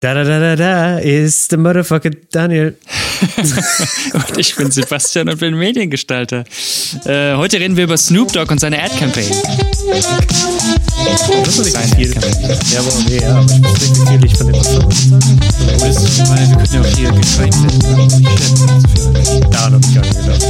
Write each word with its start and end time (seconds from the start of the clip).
Da 0.00 0.14
da 0.14 0.22
da 0.22 0.38
da 0.38 0.54
da 0.54 0.98
ist 0.98 1.50
der 1.50 1.58
Motherfucker 1.58 2.10
Daniel. 2.30 2.76
und 4.12 4.38
ich 4.38 4.54
bin 4.54 4.70
Sebastian 4.70 5.28
und 5.28 5.40
bin 5.40 5.56
Mediengestalter. 5.56 6.44
Äh, 7.04 7.34
heute 7.34 7.58
reden 7.58 7.76
wir 7.76 7.82
über 7.82 7.96
Snoop 7.96 8.32
Dogg 8.32 8.48
und 8.52 8.60
seine 8.60 8.80
Ad-Campaign. 8.80 9.32
Das 11.12 11.58
ist 11.58 11.64
nicht 11.64 11.94
viel. 11.94 12.12
Ja, 12.72 12.80
aber 12.80 12.88
okay, 12.88 13.20
ja, 13.22 13.36
aber 13.36 13.44
ich 13.50 13.62
weiß 13.62 13.80
nicht, 13.80 14.08
viel 14.08 14.24
ich 14.24 14.32
dem 14.38 14.52
was 14.52 14.68
Weil 16.28 16.48
wir 16.48 16.56
können 16.56 16.72
ja 16.72 16.80
auch 16.80 16.86
hier 16.96 17.12
geframed 17.12 17.54
werden. 17.84 19.50
Daran 19.50 19.72
habe 19.74 19.84
ich 19.86 19.94
gar 19.94 20.02
nicht 20.04 20.20
gedacht. 20.20 20.42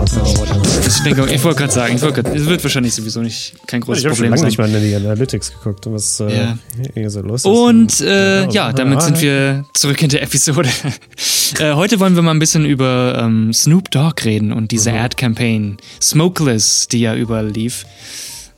Unseren 0.00 0.34
Podcast. 0.34 0.86
Ich 0.88 1.02
denke, 1.02 1.32
ich 1.34 1.44
wollte 1.44 1.58
gerade 1.58 1.72
sagen, 1.72 1.96
ich 1.96 2.02
wollte 2.02 2.22
grad, 2.22 2.34
es 2.36 2.46
wird 2.46 2.62
wahrscheinlich 2.62 2.94
sowieso 2.94 3.20
nicht 3.20 3.54
kein 3.66 3.80
großes 3.80 4.00
Ich 4.02 4.06
habe 4.06 4.14
schon 4.16 4.24
Problem 4.26 4.30
lange 4.30 4.40
sein. 4.40 4.46
nicht 4.48 4.58
mal 4.58 4.74
in 4.74 4.88
die 4.88 4.94
Analytics 4.94 5.52
geguckt, 5.52 5.86
was 5.86 6.20
äh, 6.20 6.36
Ja. 6.36 6.58
hier 6.94 7.10
so 7.10 7.20
los 7.22 7.40
ist. 7.42 7.46
Und 7.46 8.00
äh, 8.00 8.44
Ja, 8.44 8.50
ja, 8.50 8.72
damit 8.72 8.98
ah, 8.98 9.00
sind 9.02 9.16
ja. 9.16 9.22
wir 9.22 9.64
zurück 9.74 10.02
in 10.02 10.08
der 10.10 10.22
Episode. 10.22 10.68
äh, 11.60 11.72
heute 11.74 11.98
wollen 12.00 12.14
wir 12.14 12.22
mal 12.22 12.30
ein 12.32 12.38
bisschen 12.38 12.64
über 12.64 13.18
ähm, 13.22 13.52
Snoop 13.52 13.90
Dogg 13.90 14.24
reden 14.24 14.52
und 14.52 14.70
diese 14.70 14.92
Mhm. 14.92 14.98
Ad-Campaign 14.98 15.76
Smokeless, 16.02 16.88
die 16.88 17.00
ja 17.00 17.14
überall 17.14 17.48
lief. 17.48 17.84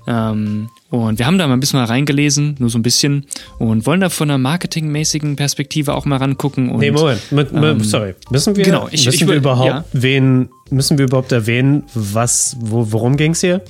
Ähm, 0.06 0.68
und 0.90 1.18
wir 1.18 1.26
haben 1.26 1.38
da 1.38 1.46
mal 1.46 1.54
ein 1.54 1.60
bisschen 1.60 1.78
mal 1.78 1.86
reingelesen, 1.86 2.56
nur 2.58 2.68
so 2.68 2.78
ein 2.78 2.82
bisschen, 2.82 3.26
und 3.58 3.86
wollen 3.86 4.00
da 4.00 4.08
von 4.10 4.28
einer 4.30 4.38
marketingmäßigen 4.38 5.36
Perspektive 5.36 5.94
auch 5.94 6.04
mal 6.04 6.16
rangucken. 6.16 6.68
Und, 6.70 6.80
Nee, 6.80 6.90
Moment. 6.90 7.20
Ähm, 7.32 7.82
sorry. 7.84 8.14
Müssen 8.30 8.56
wir, 8.56 8.64
genau, 8.64 8.88
ich- 8.90 9.06
müssen 9.06 9.14
ich 9.14 9.20
wir 9.20 9.28
will- 9.28 9.36
überhaupt 9.36 9.68
ja. 9.68 9.84
wen, 9.92 10.50
müssen 10.70 10.98
wir 10.98 11.06
überhaupt 11.06 11.32
erwähnen, 11.32 11.84
was, 11.94 12.56
wo, 12.60 12.90
worum 12.92 13.16
ging 13.16 13.32
es 13.32 13.40
hier? 13.40 13.62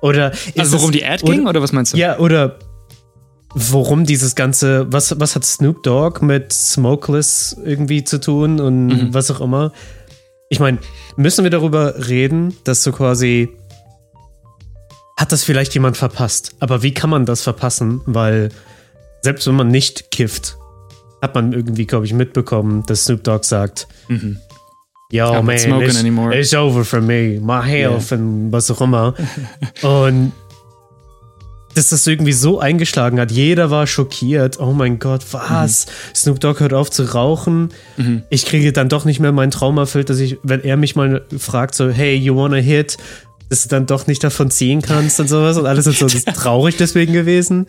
Oder 0.00 0.32
Also 0.56 0.76
worum 0.78 0.90
es- 0.90 0.96
die 0.96 1.04
Ad 1.04 1.24
ging, 1.26 1.46
oder 1.46 1.60
was 1.60 1.72
meinst 1.72 1.92
du? 1.94 1.96
Ja, 1.98 2.18
oder 2.18 2.58
worum 3.54 4.04
dieses 4.04 4.34
ganze, 4.34 4.86
was, 4.92 5.18
was 5.20 5.34
hat 5.36 5.44
Snoop 5.44 5.82
Dogg 5.82 6.24
mit 6.24 6.52
Smokeless 6.52 7.56
irgendwie 7.64 8.02
zu 8.04 8.20
tun 8.20 8.60
und 8.60 8.86
Mhm. 8.88 9.14
was 9.14 9.30
auch 9.30 9.40
immer? 9.40 9.72
Ich 10.50 10.60
meine, 10.60 10.78
müssen 11.16 11.42
wir 11.44 11.50
darüber 11.50 12.08
reden, 12.08 12.54
dass 12.64 12.82
so 12.82 12.92
quasi 12.92 13.48
hat 15.16 15.32
das 15.32 15.44
vielleicht 15.44 15.74
jemand 15.74 15.96
verpasst? 15.96 16.54
Aber 16.60 16.82
wie 16.82 16.92
kann 16.94 17.10
man 17.10 17.26
das 17.26 17.42
verpassen? 17.42 18.00
Weil 18.06 18.50
selbst 19.22 19.46
wenn 19.46 19.54
man 19.54 19.68
nicht 19.68 20.10
kifft, 20.10 20.56
hat 21.22 21.34
man 21.34 21.52
irgendwie, 21.52 21.86
glaube 21.86 22.04
ich, 22.06 22.12
mitbekommen, 22.12 22.84
dass 22.86 23.04
Snoop 23.04 23.24
Dogg 23.24 23.44
sagt, 23.44 23.86
Mhm. 24.08 24.38
Yo, 25.10 25.26
I'm 25.26 25.42
man, 25.42 25.82
it's, 25.82 25.98
anymore." 25.98 26.36
it's 26.36 26.54
over 26.54 26.84
for 26.84 27.00
me, 27.00 27.38
my 27.40 27.62
health 27.62 28.10
und 28.12 28.50
was 28.50 28.70
auch 28.70 28.80
immer. 28.80 29.14
und 29.82 30.32
dass 31.74 31.88
das 31.90 32.06
irgendwie 32.06 32.32
so 32.32 32.60
eingeschlagen 32.60 33.18
hat. 33.18 33.30
Jeder 33.32 33.70
war 33.70 33.86
schockiert. 33.86 34.60
Oh 34.60 34.72
mein 34.72 34.98
Gott, 35.00 35.24
was? 35.32 35.86
Snoop 36.14 36.38
Dogg 36.40 36.60
hört 36.60 36.72
auf 36.72 36.88
zu 36.90 37.02
rauchen. 37.14 37.70
Ich 38.30 38.46
kriege 38.46 38.72
dann 38.72 38.88
doch 38.88 39.04
nicht 39.04 39.18
mehr 39.18 39.32
meinen 39.32 39.50
Traum 39.50 39.76
erfüllt, 39.78 40.08
dass 40.08 40.20
ich, 40.20 40.38
wenn 40.44 40.62
er 40.62 40.76
mich 40.76 40.94
mal 40.94 41.24
fragt, 41.36 41.74
so, 41.74 41.88
hey, 41.90 42.14
you 42.14 42.36
wanna 42.36 42.58
hit? 42.58 42.96
Dass 43.50 43.62
du 43.62 43.68
dann 43.68 43.86
doch 43.86 44.06
nicht 44.06 44.24
davon 44.24 44.50
ziehen 44.50 44.82
kannst 44.82 45.20
und 45.20 45.28
sowas. 45.28 45.56
Und 45.58 45.66
alles 45.66 45.86
ist 45.86 45.98
so 45.98 46.06
das 46.06 46.14
ist 46.14 46.26
traurig 46.28 46.76
deswegen 46.76 47.12
gewesen. 47.12 47.66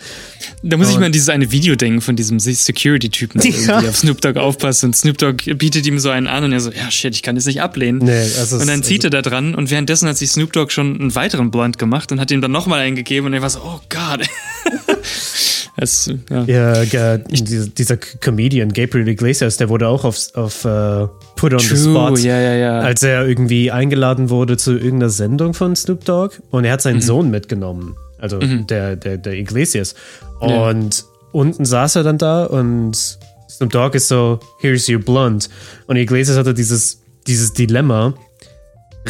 Da 0.64 0.78
muss 0.78 0.88
ich 0.88 0.96
Und- 0.96 1.02
mal 1.02 1.06
an 1.08 1.12
dieses 1.12 1.30
eine 1.30 1.52
Video 1.52 1.76
denken 1.76 2.02
von 2.02 2.16
diesem 2.16 2.40
Security-Typen, 2.40 3.42
der 3.42 3.52
Ja. 3.52 3.58
irgendwie 3.68 3.90
auf 3.90 3.98
Snoop 3.98 4.22
Dogg 4.22 4.40
aufpasst 4.40 4.84
und 4.84 4.96
Snoop 4.96 5.18
Dogg 5.18 5.44
bietet 5.58 5.86
ihm 5.86 6.00
so 6.00 6.10
einen 6.10 6.28
an 6.28 6.44
und 6.46 6.54
er 6.54 6.60
so, 6.60 6.72
ja 6.72 6.90
shit, 6.90 7.14
ich 7.14 7.22
kann 7.24 7.36
das 7.36 7.46
nicht 7.46 7.62
ablehnen. 7.62 8.00
Nee, 8.00 8.12
also 8.40 8.58
und 8.58 8.68
dann 8.68 8.82
zieht 8.84 9.04
er 9.04 9.10
da 9.10 9.22
dran 9.22 9.54
und 9.54 9.70
währenddessen 9.70 10.08
hat 10.10 10.18
sich 10.18 10.32
Snoop 10.32 10.54
Dogg 10.54 10.72
schon 10.72 11.00
einen 11.00 11.14
weiteren 11.16 11.52
Blunt 11.52 11.78
gemacht 11.78 12.12
und 12.12 12.20
hat 12.20 12.32
ihm 12.32 12.42
dann 12.42 12.52
nochmal 12.52 12.80
einen 12.80 12.96
gegeben 12.96 13.28
und 13.28 13.34
er 13.34 13.42
war 13.42 13.50
so, 13.50 13.60
oh 13.64 13.80
Gott. 13.90 14.22
das, 15.78 16.12
ja. 16.30 16.44
Ja, 16.44 17.18
dieser, 17.18 17.98
Comedian 17.98 18.72
Gabriel 18.74 19.08
Iglesias, 19.08 19.58
der 19.58 19.70
wurde 19.70 19.88
auch 19.88 20.04
auf, 20.04 20.18
auf 20.36 20.66
äh, 20.66 21.08
Put 21.36 21.54
on 21.54 21.60
the 21.60 21.68
True, 21.68 21.78
Spot, 21.78 22.18
ja, 22.18 22.40
ja, 22.40 22.54
ja. 22.56 22.80
als 22.80 23.04
er 23.04 23.28
irgendwie 23.28 23.72
eingeladen 23.72 24.30
wurde 24.30 24.58
zu 24.58 24.74
irgendeiner 24.74 25.10
Sendung 25.10 25.54
von 25.54 25.76
Snoop 25.76 26.06
Dogg 26.06 26.36
und 26.50 26.66
er 26.66 26.74
hat 26.74 26.80
Mhm. 26.80 26.84
seinen 26.84 27.02
Sohn 27.02 27.30
mitgenommen, 27.30 27.96
also 28.20 28.40
der, 28.40 28.96
der, 28.96 29.18
der 29.18 29.34
Iglesias. 29.34 29.96
Ja. 30.42 30.70
Und 30.70 31.06
unten 31.32 31.66
saß 31.66 31.98
er 31.98 32.04
dann 32.04 32.18
da 32.18 32.46
und 32.46 33.18
Snoop 33.50 33.72
Dogg 33.72 33.96
ist 33.96 34.08
so, 34.08 34.40
here's 34.60 34.90
your 34.90 35.00
blunt. 35.00 35.50
Und 35.88 35.98
Iglesias 35.98 36.38
hatte 36.38 36.54
dieses, 36.54 37.02
dieses 37.28 37.54
Dilemma, 37.54 38.14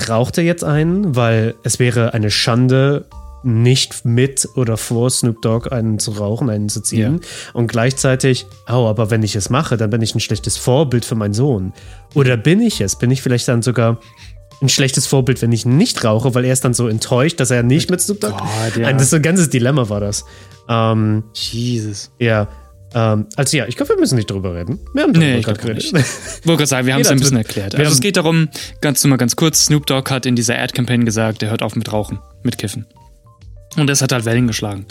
raucht 0.10 0.38
er 0.38 0.44
jetzt 0.44 0.64
einen, 0.64 1.16
weil 1.16 1.56
es 1.64 1.80
wäre 1.80 2.14
eine 2.14 2.30
Schande, 2.30 3.06
nicht 3.46 4.06
mit 4.06 4.48
oder 4.56 4.78
vor 4.78 5.10
Snoop 5.10 5.42
Dogg 5.42 5.70
einen 5.72 6.00
zu 6.00 6.12
rauchen, 6.12 6.50
einen 6.50 6.70
zu 6.70 6.82
ziehen. 6.82 7.22
Und 7.54 7.68
gleichzeitig, 7.68 8.46
oh, 8.68 8.88
aber 8.88 9.12
wenn 9.12 9.24
ich 9.24 9.36
es 9.36 9.50
mache, 9.50 9.78
dann 9.78 9.90
bin 9.90 10.02
ich 10.02 10.16
ein 10.16 10.20
schlechtes 10.20 10.58
Vorbild 10.58 11.06
für 11.06 11.16
meinen 11.16 11.34
Sohn. 11.34 11.74
Oder 12.14 12.38
bin 12.38 12.62
ich 12.62 12.82
es? 12.82 12.98
Bin 12.98 13.12
ich 13.12 13.22
vielleicht 13.22 13.48
dann 13.48 13.62
sogar 13.62 14.00
ein 14.62 14.70
schlechtes 14.70 15.06
Vorbild, 15.06 15.42
wenn 15.42 15.52
ich 15.52 15.66
nicht 15.66 16.04
rauche, 16.04 16.34
weil 16.34 16.46
er 16.46 16.54
ist 16.54 16.66
dann 16.66 16.74
so 16.74 16.88
enttäuscht, 16.88 17.40
dass 17.40 17.52
er 17.52 17.64
nicht 17.64 17.90
mit 17.90 18.02
Snoop 18.02 18.22
Dogg. 18.22 18.38
Gott, 18.38 18.78
ja. 18.78 18.88
Ein, 18.88 18.96
das 18.96 19.04
ist 19.04 19.10
so 19.12 19.18
ein 19.18 19.22
ganzes 19.22 19.50
Dilemma 19.50 19.90
war 19.90 20.00
das. 20.00 20.26
Ähm, 20.68 21.24
Jesus. 21.34 22.12
ja. 22.20 22.48
Ähm, 22.94 23.28
also 23.36 23.58
ja, 23.58 23.68
ich 23.68 23.76
glaube, 23.76 23.94
wir 23.94 24.00
müssen 24.00 24.16
nicht 24.16 24.32
drüber 24.32 24.56
reden. 24.56 24.80
Wir 24.94 25.04
haben 25.04 25.12
Nee, 25.12 25.40
ich 25.40 25.46
gerade 25.46 25.74
nicht. 25.74 25.94
Wollte 25.94 26.06
gerade 26.46 26.66
sagen, 26.66 26.88
wir 26.88 26.94
haben 26.94 27.02
es 27.02 27.10
ein 27.10 27.20
bisschen 27.20 27.38
erklärt. 27.38 27.76
Also 27.76 27.92
es 27.92 28.00
geht 28.00 28.16
darum, 28.16 28.48
ganz 28.80 29.04
nur 29.04 29.10
mal 29.10 29.18
ganz 29.18 29.36
kurz, 29.36 29.66
Snoop 29.66 29.86
Dogg 29.86 30.10
hat 30.10 30.26
in 30.26 30.36
dieser 30.36 30.58
Ad-Campaign 30.58 31.04
gesagt, 31.04 31.44
er 31.44 31.50
hört 31.50 31.62
auf 31.62 31.76
mit 31.76 31.92
Rauchen, 31.92 32.20
mit 32.44 32.58
Kiffen. 32.58 32.86
Und 33.78 33.88
das 33.88 34.02
hat 34.02 34.12
halt 34.12 34.26
Wellen 34.26 34.48
geschlagen. 34.48 34.86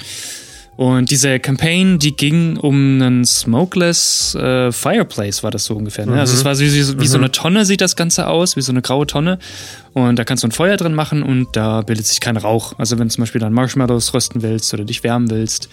Und 0.76 1.10
diese 1.10 1.38
Campaign, 1.38 2.00
die 2.00 2.16
ging 2.16 2.56
um 2.56 3.00
einen 3.00 3.24
Smokeless 3.24 4.34
äh, 4.34 4.72
Fireplace, 4.72 5.44
war 5.44 5.52
das 5.52 5.66
so 5.66 5.76
ungefähr. 5.76 6.04
Ne? 6.04 6.18
Also 6.18 6.34
es 6.34 6.44
war 6.44 6.56
so, 6.56 6.64
wie, 6.64 7.00
wie 7.00 7.06
so 7.06 7.16
eine 7.16 7.30
Tonne 7.30 7.64
sieht 7.64 7.80
das 7.80 7.94
Ganze 7.94 8.26
aus, 8.26 8.56
wie 8.56 8.60
so 8.60 8.72
eine 8.72 8.82
graue 8.82 9.06
Tonne. 9.06 9.38
Und 9.92 10.18
da 10.18 10.24
kannst 10.24 10.42
du 10.42 10.48
ein 10.48 10.52
Feuer 10.52 10.76
drin 10.76 10.94
machen 10.94 11.22
und 11.22 11.48
da 11.52 11.82
bildet 11.82 12.06
sich 12.06 12.20
kein 12.20 12.36
Rauch. 12.36 12.76
Also 12.78 12.98
wenn 12.98 13.06
du 13.06 13.14
zum 13.14 13.22
Beispiel 13.22 13.40
dann 13.40 13.52
Marshmallows 13.52 14.14
rösten 14.14 14.42
willst 14.42 14.74
oder 14.74 14.84
dich 14.84 15.04
wärmen 15.04 15.30
willst, 15.30 15.68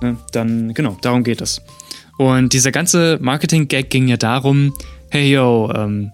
ne, 0.00 0.16
dann 0.32 0.74
genau, 0.74 0.96
darum 1.02 1.22
geht 1.22 1.40
es. 1.40 1.62
Und 2.18 2.52
dieser 2.52 2.72
ganze 2.72 3.18
Marketing-Gag 3.20 3.90
ging 3.90 4.08
ja 4.08 4.16
darum, 4.16 4.74
hey 5.10 5.30
yo, 5.32 5.72
ähm, 5.74 6.10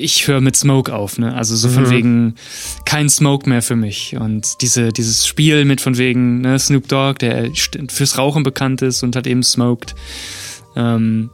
ich 0.00 0.28
höre 0.28 0.40
mit 0.40 0.54
Smoke 0.54 0.94
auf, 0.94 1.18
ne? 1.18 1.34
Also 1.34 1.56
so 1.56 1.68
von 1.68 1.90
wegen 1.90 2.36
kein 2.84 3.08
Smoke 3.10 3.48
mehr 3.48 3.62
für 3.62 3.74
mich. 3.74 4.16
Und 4.16 4.62
diese, 4.62 4.92
dieses 4.92 5.26
Spiel 5.26 5.64
mit 5.64 5.80
von 5.80 5.98
wegen, 5.98 6.40
ne, 6.40 6.56
Snoop 6.56 6.86
Dogg, 6.86 7.18
der 7.18 7.50
fürs 7.88 8.16
Rauchen 8.16 8.44
bekannt 8.44 8.80
ist 8.80 9.02
und 9.02 9.16
hat 9.16 9.26
eben 9.26 9.42
smoked, 9.42 9.96
ähm, 10.76 11.30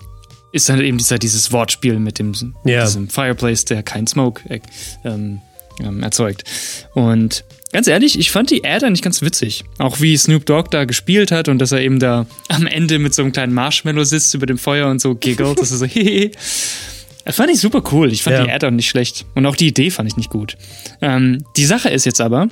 ist 0.53 0.71
dann 0.71 0.81
eben 0.81 0.97
dieser, 0.97 1.19
dieses 1.19 1.53
Wortspiel 1.53 1.99
mit 1.99 2.19
dem 2.19 2.33
Ja. 2.65 2.85
diesem 2.87 3.11
Fireplace, 3.11 3.67
der 3.67 3.83
kein 3.83 4.07
Smoke 4.07 4.41
äh, 4.49 4.61
ähm, 5.05 5.43
ähm, 5.81 6.03
erzeugt. 6.03 6.45
Und 6.95 7.45
ganz 7.71 7.87
ehrlich, 7.87 8.19
ich 8.19 8.31
fand 8.31 8.49
die 8.51 8.65
Ad 8.65 8.87
eigentlich 8.87 9.03
ganz 9.03 9.21
witzig. 9.21 9.65
Auch 9.77 10.01
wie 10.01 10.17
Snoop 10.17 10.47
Dogg 10.47 10.71
da 10.71 10.87
gespielt 10.87 11.33
hat 11.33 11.49
und 11.49 11.59
dass 11.59 11.73
er 11.73 11.83
eben 11.83 11.99
da 11.99 12.25
am 12.49 12.67
Ende 12.67 12.99
mit 12.99 13.15
so 13.15 13.21
einem 13.21 13.33
kleinen 13.33 13.53
Marshmallow 13.53 14.05
sitzt 14.05 14.33
über 14.33 14.47
dem 14.47 14.57
Feuer 14.57 14.89
und 14.89 15.03
so 15.03 15.15
giggelt. 15.15 15.61
das 15.61 15.71
ist 15.71 15.81
so, 15.81 15.85
hehe. 15.85 16.31
Das 17.25 17.37
fand 17.37 17.51
ich 17.51 17.59
super 17.61 17.83
cool. 17.93 18.13
Ich 18.13 18.23
fand 18.23 18.37
Ja. 18.37 18.45
die 18.45 18.51
Ad 18.51 18.67
auch 18.67 18.71
nicht 18.71 18.89
schlecht. 18.89 19.25
Und 19.35 19.47
auch 19.47 19.57
die 19.57 19.69
Idee 19.69 19.91
fand 19.91 20.09
ich 20.09 20.17
nicht 20.17 20.31
gut. 20.31 20.57
Ähm, 21.01 21.45
die 21.57 21.65
Sache 21.65 21.89
ist 21.89 22.05
jetzt 22.05 22.21
aber, 22.21 22.49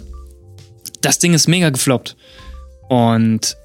das 1.02 1.18
Ding 1.18 1.34
ist 1.34 1.46
mega 1.48 1.68
gefloppt. 1.70 2.16
Und 2.88 3.56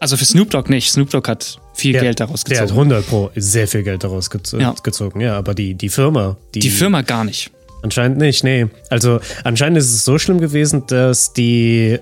also 0.00 0.16
für 0.16 0.24
Snoop 0.24 0.50
Dogg 0.50 0.68
nicht. 0.68 0.90
Snoop 0.90 1.10
Dogg 1.10 1.28
hat 1.30 1.58
viel 1.74 1.92
Der- 1.92 2.02
Geld 2.02 2.20
daraus 2.20 2.42
Der 2.44 2.58
hat 2.58 2.64
gezogen. 2.68 2.80
100 2.90 3.06
Pro 3.06 3.30
sehr 3.36 3.68
viel 3.68 3.82
Geld 3.84 4.02
daraus 4.02 4.30
gez 4.30 4.52
Ja. 4.58 4.74
gezogen. 4.82 5.20
Ja, 5.20 5.38
aber 5.38 5.54
die, 5.54 5.74
die 5.74 5.88
Firma, 5.88 6.36
die, 6.54 6.58
Die 6.60 6.70
Firma 6.70 7.02
gar 7.02 7.24
nicht. 7.24 7.50
Anscheinend 7.82 8.18
nicht, 8.18 8.42
nee. 8.44 8.66
Also 8.90 9.20
anscheinend 9.44 9.78
ist 9.78 9.92
es 9.92 10.04
so 10.04 10.18
schlimm 10.18 10.40
gewesen, 10.40 10.84
dass 10.88 11.32
die, 11.32 11.98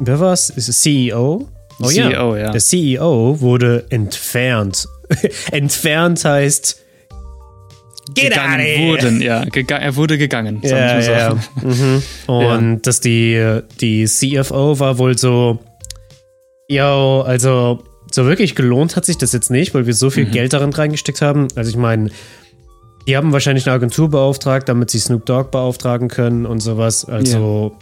wer? 0.00 0.32
Ist 0.32 0.56
es 0.56 0.80
CEO? 0.80 1.48
Oh 1.80 1.86
CEO, 1.86 2.36
ja. 2.36 2.50
Der 2.50 2.60
CEO 2.60 3.40
wurde 3.40 3.84
entfernt. 3.90 4.86
entfernt 5.52 6.24
heißt 6.24 6.80
gegangen 8.14 8.66
wurden, 8.88 9.22
ja. 9.22 9.44
Gega 9.44 9.76
er 9.78 9.96
wurde 9.96 10.18
gegangen. 10.18 10.60
Ja, 10.62 10.98
ja. 11.00 11.34
mal 11.34 11.40
so. 11.62 11.66
Mhm. 11.68 12.02
Und 12.26 12.86
dass 12.86 13.00
die, 13.00 13.60
die 13.80 14.04
CFO 14.06 14.78
war 14.78 14.98
wohl 14.98 15.16
so, 15.16 15.58
yo, 16.68 17.22
also 17.22 17.82
so 18.10 18.26
wirklich 18.26 18.54
gelohnt 18.54 18.96
hat 18.96 19.04
sich 19.04 19.18
das 19.18 19.32
jetzt 19.32 19.50
nicht, 19.50 19.74
weil 19.74 19.86
wir 19.86 19.94
so 19.94 20.06
Mhm. 20.06 20.10
viel 20.10 20.26
Geld 20.26 20.52
darin 20.52 20.72
reingesteckt 20.72 21.22
haben. 21.22 21.48
Also 21.56 21.70
ich 21.70 21.76
meine, 21.76 22.10
die 23.06 23.16
haben 23.16 23.32
wahrscheinlich 23.32 23.66
eine 23.66 23.74
Agentur 23.74 24.08
beauftragt, 24.08 24.68
damit 24.68 24.90
sie 24.90 24.98
Snoop 24.98 25.26
Dogg 25.26 25.50
beauftragen 25.50 26.08
können 26.08 26.46
und 26.46 26.60
sowas. 26.60 27.04
Also 27.04 27.76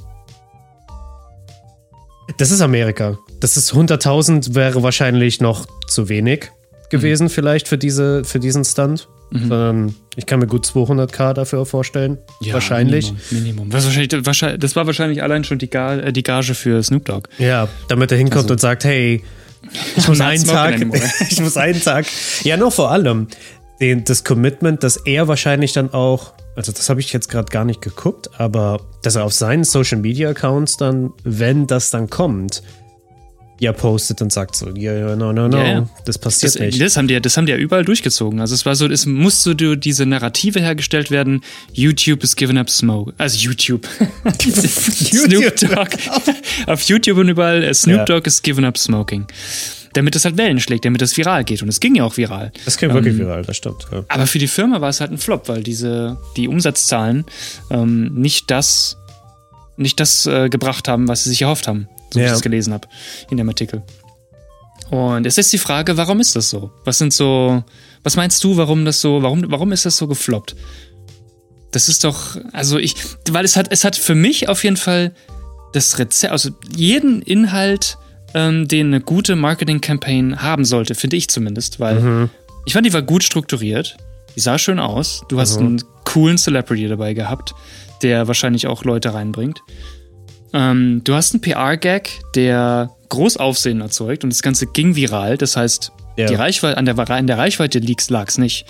das 2.38 2.50
ist 2.50 2.60
Amerika. 2.60 3.18
Das 3.40 3.56
ist 3.56 3.72
100.000 3.72 4.54
wäre 4.54 4.82
wahrscheinlich 4.82 5.40
noch 5.40 5.66
zu 5.86 6.08
wenig 6.08 6.50
gewesen 6.90 7.28
vielleicht 7.28 7.68
für 7.68 7.78
diese 7.78 8.24
für 8.24 8.38
diesen 8.38 8.64
Stunt. 8.64 9.08
Sondern 9.32 9.94
ich 10.16 10.26
kann 10.26 10.40
mir 10.40 10.46
gut 10.46 10.66
200k 10.66 11.32
dafür 11.32 11.64
vorstellen. 11.64 12.18
Ja, 12.40 12.54
wahrscheinlich. 12.54 13.12
Minimum. 13.30 13.68
Minimum. 13.68 13.70
Das, 13.70 13.86
wahrscheinlich, 14.26 14.60
das 14.60 14.76
war 14.76 14.86
wahrscheinlich 14.86 15.22
allein 15.22 15.44
schon 15.44 15.58
die, 15.58 15.70
Ga 15.70 15.94
äh, 15.96 16.12
die 16.12 16.22
Gage 16.22 16.54
für 16.54 16.82
Snoop 16.82 17.04
Dogg. 17.06 17.28
Ja, 17.38 17.68
damit 17.88 18.12
er 18.12 18.18
hinkommt 18.18 18.44
Also- 18.44 18.52
und 18.54 18.60
sagt, 18.60 18.84
hey, 18.84 19.22
Ich 19.96 20.06
muss 20.08 20.20
einen 20.20 20.44
Tag, 20.44 20.80
ich 21.30 21.40
muss 21.40 21.56
einen 21.56 21.80
Tag, 21.80 22.06
ja, 22.42 22.56
nur 22.56 22.70
vor 22.72 22.90
allem 22.90 23.28
den, 23.80 24.04
das 24.04 24.22
Commitment, 24.24 24.82
dass 24.82 24.96
er 24.96 25.28
wahrscheinlich 25.28 25.72
dann 25.72 25.92
auch, 25.92 26.34
also 26.56 26.72
das 26.72 26.88
habe 26.90 27.00
ich 27.00 27.12
jetzt 27.12 27.28
gerade 27.30 27.50
gar 27.50 27.64
nicht 27.64 27.80
geguckt, 27.80 28.28
aber 28.38 28.80
dass 29.02 29.16
er 29.16 29.24
auf 29.24 29.32
seinen 29.32 29.64
Social 29.64 29.98
Media 29.98 30.30
Accounts 30.30 30.76
dann, 30.76 31.12
wenn 31.24 31.66
das 31.66 31.90
dann 31.90 32.10
kommt, 32.10 32.62
ja 33.62 33.72
postet 33.72 34.20
und 34.22 34.32
sagt 34.32 34.56
so, 34.56 34.70
ja, 34.70 34.92
ja, 34.92 35.14
no, 35.16 35.32
no, 35.32 35.46
no, 35.48 35.56
Ja, 35.56 35.64
ja. 35.66 35.88
das 36.04 36.18
passiert 36.18 36.54
Das, 36.56 36.60
nicht. 36.60 36.80
das, 36.80 36.96
haben 36.96 37.06
die, 37.06 37.14
ja- 37.14 37.20
das 37.20 37.36
haben 37.36 37.46
die 37.46 37.52
ja 37.52 37.58
überall 37.58 37.84
durchgezogen. 37.84 38.40
Also 38.40 38.54
es 38.54 38.66
war 38.66 38.74
so, 38.74 38.86
es 38.88 39.06
musste 39.06 39.50
so 39.56 39.74
diese 39.76 40.04
Narrative 40.04 40.60
hergestellt 40.60 41.10
werden, 41.10 41.42
YouTube 41.72 42.24
is 42.24 42.34
giving 42.36 42.58
up 42.58 42.68
smoke. 42.68 43.12
Also 43.18 43.38
YouTube. 43.38 43.86
Snoop 44.40 45.56
Dogg. 45.56 45.90
Auf 46.66 46.82
YouTube 46.82 47.18
und 47.18 47.28
überall, 47.28 47.62
äh, 47.62 47.74
Snoop. 47.74 48.06
Dogg 48.06 48.26
is 48.26 48.42
giving 48.42 48.64
up 48.64 48.76
smoking. 48.78 49.26
Damit 49.94 50.16
es 50.16 50.24
halt 50.24 50.38
Wellen 50.38 50.58
schlägt, 50.58 50.84
damit 50.86 51.02
es 51.02 51.16
viral 51.16 51.44
geht. 51.44 51.62
Und 51.62 51.68
es 51.68 51.78
ging 51.78 51.94
ja 51.94 52.04
auch 52.04 52.16
viral. 52.16 52.50
Das 52.64 52.78
ging 52.78 52.92
wirklich 52.92 53.16
viral, 53.18 53.42
das 53.42 53.58
stimmt. 53.58 53.86
Ja. 53.92 54.04
Aber 54.08 54.26
für 54.26 54.38
die 54.38 54.48
Firma 54.48 54.80
war 54.80 54.88
es 54.88 55.00
halt 55.00 55.10
ein 55.12 55.18
Flop, 55.18 55.48
weil 55.48 55.62
diese, 55.62 56.16
die 56.36 56.48
Umsatzzahlen 56.48 57.26
ähm, 57.70 58.12
nicht 58.14 58.50
das, 58.50 58.96
nicht 59.76 60.00
das 60.00 60.24
äh, 60.26 60.48
gebracht 60.48 60.88
haben, 60.88 61.08
was 61.08 61.24
sie 61.24 61.30
sich 61.30 61.42
erhofft 61.42 61.68
haben, 61.68 61.88
so 62.12 62.18
wie 62.18 62.24
ich 62.24 62.28
Ja. 62.28 62.32
das 62.34 62.42
gelesen 62.42 62.72
habe 62.72 62.88
in 63.30 63.36
dem 63.36 63.48
Artikel. 63.48 63.82
Und 64.90 65.26
es 65.26 65.38
ist 65.38 65.52
die 65.52 65.58
Frage, 65.58 65.96
warum 65.96 66.20
ist 66.20 66.36
das 66.36 66.50
so? 66.50 66.70
Was 66.84 66.98
sind 66.98 67.12
so, 67.12 67.64
was 68.02 68.16
meinst 68.16 68.42
du, 68.44 68.56
warum 68.56 68.84
das 68.84 69.00
so, 69.00 69.22
warum, 69.22 69.44
warum 69.50 69.72
ist 69.72 69.86
das 69.86 69.96
so 69.96 70.06
gefloppt? 70.06 70.54
Das 71.70 71.88
ist 71.88 72.04
doch, 72.04 72.36
also 72.52 72.78
ich, 72.78 72.94
weil 73.30 73.44
es 73.46 73.56
hat, 73.56 73.68
es 73.70 73.84
hat 73.84 73.96
für 73.96 74.14
mich 74.14 74.48
auf 74.50 74.62
jeden 74.64 74.76
Fall 74.76 75.14
das 75.72 75.98
Rezept, 75.98 76.30
also 76.32 76.50
jeden 76.76 77.22
Inhalt, 77.22 77.96
ähm, 78.34 78.68
den 78.68 78.88
eine 78.88 79.00
gute 79.00 79.36
Marketing-Campaign 79.36 80.42
haben 80.42 80.66
sollte, 80.66 80.94
finde 80.94 81.16
ich 81.16 81.28
zumindest, 81.28 81.80
weil 81.80 82.28
ich 82.66 82.74
fand, 82.74 82.84
die 82.86 82.92
war 82.92 83.00
gut 83.02 83.24
strukturiert, 83.24 83.96
die 84.36 84.40
sah 84.40 84.58
schön 84.58 84.78
aus, 84.78 85.22
du 85.28 85.40
hast 85.40 85.56
einen 85.58 85.82
coolen 86.04 86.36
Celebrity 86.36 86.88
dabei 86.88 87.14
gehabt, 87.14 87.54
der 88.02 88.26
wahrscheinlich 88.28 88.66
auch 88.66 88.84
Leute 88.84 89.14
reinbringt. 89.14 89.62
Ähm, 90.54 91.00
du 91.04 91.14
hast 91.14 91.32
einen 91.34 91.40
PR-Gag, 91.40 92.20
der 92.34 92.90
groß 93.08 93.36
Aufsehen 93.38 93.80
erzeugt 93.80 94.24
und 94.24 94.30
das 94.32 94.42
Ganze 94.42 94.66
ging 94.66 94.96
viral, 94.96 95.36
das 95.38 95.56
heißt, 95.56 95.92
Ja. 96.16 96.26
die 96.26 96.34
Reichweite, 96.34 96.76
an 96.78 96.84
der, 96.86 96.98
an 96.98 97.26
der 97.26 97.38
Reichweite 97.38 97.80
lag 98.08 98.28
es 98.28 98.38
nicht. 98.38 98.66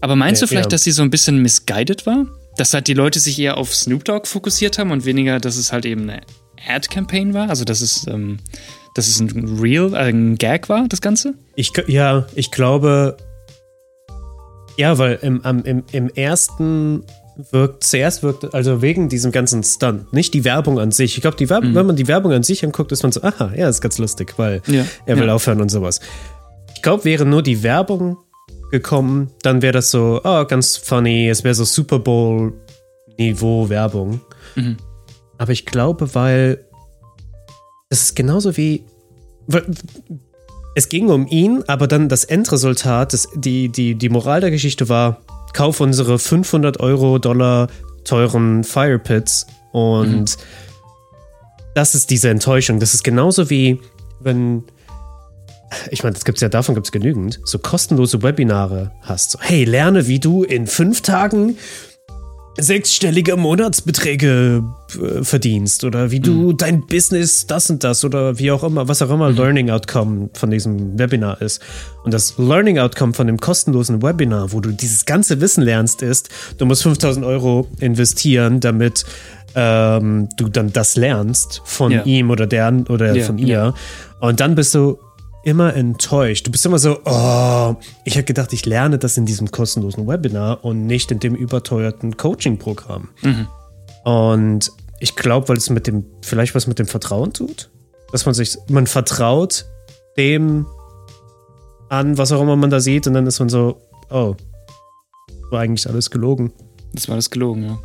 Aber 0.00 0.16
meinst 0.16 0.40
Ja, 0.42 0.46
du 0.46 0.48
vielleicht, 0.50 0.66
ja. 0.66 0.70
dass 0.70 0.84
sie 0.84 0.90
so 0.90 1.02
ein 1.02 1.10
bisschen 1.10 1.40
misguided 1.42 2.06
war? 2.06 2.26
Dass 2.56 2.74
halt 2.74 2.86
die 2.88 2.94
Leute 2.94 3.20
sich 3.20 3.38
eher 3.38 3.56
auf 3.56 3.74
Snoop 3.74 4.04
Dogg 4.04 4.26
fokussiert 4.26 4.78
haben 4.78 4.90
und 4.90 5.04
weniger, 5.06 5.38
dass 5.40 5.56
es 5.56 5.72
halt 5.72 5.86
eben 5.86 6.02
eine 6.10 6.20
Ad-Campaign 6.68 7.32
war? 7.34 7.48
Also, 7.48 7.64
dass 7.64 7.80
es, 7.80 8.06
ähm, 8.08 8.38
dass 8.94 9.08
es 9.08 9.20
ein 9.20 9.58
Real, 9.60 9.94
äh, 9.94 10.10
ein 10.10 10.36
Gag 10.36 10.68
war, 10.68 10.86
das 10.88 11.00
Ganze? 11.00 11.34
Ich, 11.56 11.72
ja, 11.86 12.26
ich 12.34 12.50
glaube, 12.50 13.16
ja, 14.76 14.98
weil 14.98 15.18
im, 15.22 15.44
am- 15.44 15.64
im, 15.64 15.84
im 15.92 16.08
ersten 16.10 17.04
wirkt, 17.50 17.84
zuerst 17.84 18.22
wirkt, 18.22 18.54
also 18.54 18.82
wegen 18.82 19.08
diesem 19.08 19.32
ganzen 19.32 19.62
Stunt, 19.62 20.12
nicht 20.12 20.34
die 20.34 20.44
Werbung 20.44 20.78
an 20.78 20.90
sich. 20.90 21.16
Ich 21.16 21.22
glaube, 21.22 21.36
die 21.36 21.48
Werbung, 21.50 21.74
wenn 21.74 21.86
man 21.86 21.96
die 21.96 22.08
Werbung 22.08 22.32
an 22.32 22.42
sich 22.42 22.64
anguckt, 22.64 22.92
ist 22.92 23.02
man 23.02 23.12
so, 23.12 23.22
aha, 23.22 23.52
ja, 23.56 23.68
ist 23.68 23.80
ganz 23.80 23.98
lustig, 23.98 24.34
weil 24.36 24.60
Ja, 24.66 24.84
er 25.06 25.16
will 25.18 25.26
ja. 25.26 25.34
aufhören 25.34 25.60
und 25.60 25.70
sowas. 25.70 26.00
Ich 26.74 26.82
glaube, 26.82 27.04
wäre 27.04 27.24
nur 27.24 27.42
die 27.42 27.62
Werbung 27.62 28.16
gekommen, 28.70 29.30
dann 29.42 29.62
wäre 29.62 29.72
das 29.72 29.90
so, 29.90 30.20
oh, 30.24 30.44
ganz 30.44 30.76
funny, 30.76 31.28
es 31.28 31.44
wäre 31.44 31.54
so 31.54 31.64
Super 31.64 31.98
Bowl-Niveau 31.98 33.68
Werbung. 33.68 34.20
Mhm. 34.54 34.76
Aber 35.38 35.52
ich 35.52 35.66
glaube, 35.66 36.14
weil 36.14 36.64
es 37.90 38.02
ist 38.02 38.16
genauso 38.16 38.56
wie. 38.56 38.84
weil- 39.46 39.66
Es 40.74 40.88
ging 40.88 41.10
um 41.10 41.26
ihn, 41.26 41.62
aber 41.66 41.86
dann 41.86 42.08
das 42.08 42.24
Endresultat, 42.24 43.12
das, 43.12 43.28
die, 43.34 43.68
die, 43.68 43.94
die 43.94 44.08
Moral 44.08 44.40
der 44.40 44.50
Geschichte 44.50 44.88
war: 44.88 45.20
Kauf 45.52 45.80
unsere 45.80 46.18
500 46.18 46.80
Euro, 46.80 47.18
Dollar 47.18 47.68
teuren 48.04 48.64
Fire 48.64 48.98
Pits. 48.98 49.46
Und 49.72 50.36
das 51.74 51.94
ist 51.94 52.10
diese 52.10 52.28
Enttäuschung. 52.28 52.80
Das 52.80 52.94
ist 52.94 53.02
genauso 53.02 53.50
wie, 53.50 53.80
wenn. 54.20 54.64
Ich 55.90 56.02
meine, 56.02 56.12
das 56.12 56.26
gibt's 56.26 56.42
ja, 56.42 56.50
davon 56.50 56.74
gibt 56.74 56.86
es 56.86 56.92
genügend. 56.92 57.40
So 57.44 57.58
kostenlose 57.58 58.22
Webinare 58.22 58.92
hast. 59.00 59.30
So, 59.30 59.38
hey, 59.40 59.64
lerne, 59.64 60.06
wie 60.06 60.20
du 60.20 60.42
in 60.42 60.66
fünf 60.66 61.00
Tagen 61.00 61.56
sechsstellige 62.58 63.36
Monatsbeträge 63.36 64.62
äh, 65.00 65.24
verdienst 65.24 65.84
oder 65.84 66.10
wie 66.10 66.20
du 66.20 66.52
dein 66.52 66.86
Business 66.86 67.46
das 67.46 67.70
und 67.70 67.82
das 67.82 68.04
oder 68.04 68.38
wie 68.38 68.50
auch 68.50 68.62
immer, 68.62 68.88
was 68.88 69.00
auch 69.02 69.10
immer 69.10 69.30
Learning 69.30 69.70
Outcome 69.70 70.30
von 70.34 70.50
diesem 70.50 70.98
Webinar 70.98 71.40
ist. 71.40 71.60
Und 72.04 72.12
das 72.12 72.34
Learning 72.38 72.78
Outcome 72.78 73.14
von 73.14 73.26
dem 73.26 73.38
kostenlosen 73.38 74.02
Webinar, 74.02 74.52
wo 74.52 74.60
du 74.60 74.70
dieses 74.70 75.04
ganze 75.06 75.40
Wissen 75.40 75.62
lernst, 75.62 76.02
ist, 76.02 76.28
du 76.58 76.66
musst 76.66 76.82
5000 76.82 77.24
Euro 77.24 77.68
investieren, 77.80 78.60
damit 78.60 79.04
ähm, 79.54 80.28
du 80.36 80.48
dann 80.48 80.72
das 80.72 80.96
lernst 80.96 81.62
von 81.64 81.92
Ja. 81.92 82.02
ihm 82.04 82.30
oder 82.30 82.46
der 82.46 82.84
oder 82.88 83.14
Ja, 83.14 83.24
von 83.24 83.38
ihr. 83.38 83.46
ja. 83.48 83.74
Und 84.20 84.40
dann 84.40 84.54
bist 84.54 84.74
du 84.74 84.98
immer 85.44 85.74
enttäuscht. 85.74 86.46
Du 86.46 86.50
bist 86.50 86.64
immer 86.66 86.78
so, 86.78 86.98
oh, 87.04 87.74
ich 88.04 88.14
hätte 88.14 88.24
gedacht, 88.26 88.52
ich 88.52 88.64
lerne 88.66 88.98
das 88.98 89.16
in 89.16 89.26
diesem 89.26 89.50
kostenlosen 89.50 90.06
Webinar 90.06 90.64
und 90.64 90.86
nicht 90.86 91.10
in 91.10 91.18
dem 91.18 91.34
überteuerten 91.34 92.16
Coaching-Programm. 92.16 93.08
Und 94.04 94.72
ich 95.00 95.16
glaube, 95.16 95.48
weil 95.48 95.56
es 95.56 95.68
mit 95.70 95.86
dem, 95.86 96.04
vielleicht 96.22 96.54
was 96.54 96.66
mit 96.66 96.78
dem 96.78 96.86
Vertrauen 96.86 97.32
tut, 97.32 97.70
dass 98.12 98.24
man 98.26 98.34
sich, 98.34 98.56
man 98.68 98.86
vertraut 98.86 99.66
dem 100.16 100.66
an, 101.88 102.18
was 102.18 102.32
auch 102.32 102.40
immer 102.40 102.56
man 102.56 102.70
da 102.70 102.80
sieht, 102.80 103.06
und 103.06 103.14
dann 103.14 103.26
ist 103.26 103.38
man 103.38 103.48
so, 103.48 103.80
oh, 104.10 104.34
war 105.50 105.60
eigentlich 105.60 105.88
alles 105.88 106.10
gelogen. 106.10 106.52
Das 106.92 107.08
war 107.08 107.16
das 107.16 107.30
gelogen, 107.30 107.64
ja. 107.64 107.78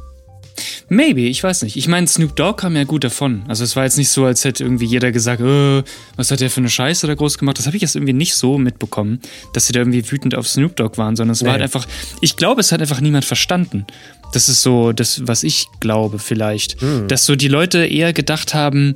Maybe, 0.90 1.22
ich 1.22 1.44
weiß 1.44 1.64
nicht. 1.64 1.76
Ich 1.76 1.88
meine, 1.88 2.08
Snoop 2.08 2.36
Dogg 2.36 2.62
kam 2.62 2.76
ja 2.76 2.84
gut 2.84 3.04
davon. 3.04 3.44
Also 3.48 3.64
es 3.64 3.76
war 3.76 3.84
jetzt 3.84 3.98
nicht 3.98 4.10
so, 4.10 4.26
als 4.26 4.44
hätte 4.44 4.64
irgendwie 4.64 4.86
jeder 4.86 5.12
gesagt, 5.12 5.42
äh, 5.42 5.84
was 6.16 6.32
hat 6.32 6.40
der 6.40 6.50
für 6.50 6.62
eine 6.62 6.70
Scheiße 6.70 7.08
da 7.08 7.14
groß 7.16 7.38
gemacht. 7.38 7.58
Das 7.60 7.66
habe 7.68 7.76
ich 7.76 7.82
jetzt 7.82 7.96
irgendwie 7.96 8.14
nicht 8.14 8.36
so 8.36 8.58
mitbekommen, 8.58 9.20
dass 9.54 9.68
sie 9.68 9.74
da 9.74 9.82
irgendwie 9.82 10.10
wütend 10.12 10.36
auf 10.36 10.48
Snoop 10.48 10.76
Dogg 10.76 10.98
waren, 10.98 11.16
sondern 11.16 11.34
es 11.34 11.42
war 11.42 11.48
Nee. 11.48 11.52
halt 11.54 11.62
einfach, 11.64 11.88
ich 12.22 12.36
glaube, 12.36 12.62
es 12.62 12.72
hat 12.72 12.82
einfach 12.82 13.02
niemand 13.02 13.26
verstanden. 13.26 13.86
Das 14.34 14.50
ist 14.50 14.62
so 14.62 14.92
das, 14.94 15.22
was 15.28 15.44
ich 15.44 15.68
glaube 15.80 16.20
vielleicht. 16.20 16.78
Dass 17.08 17.26
so 17.26 17.36
die 17.36 17.48
Leute 17.48 17.86
eher 17.86 18.12
gedacht 18.14 18.54
haben, 18.54 18.96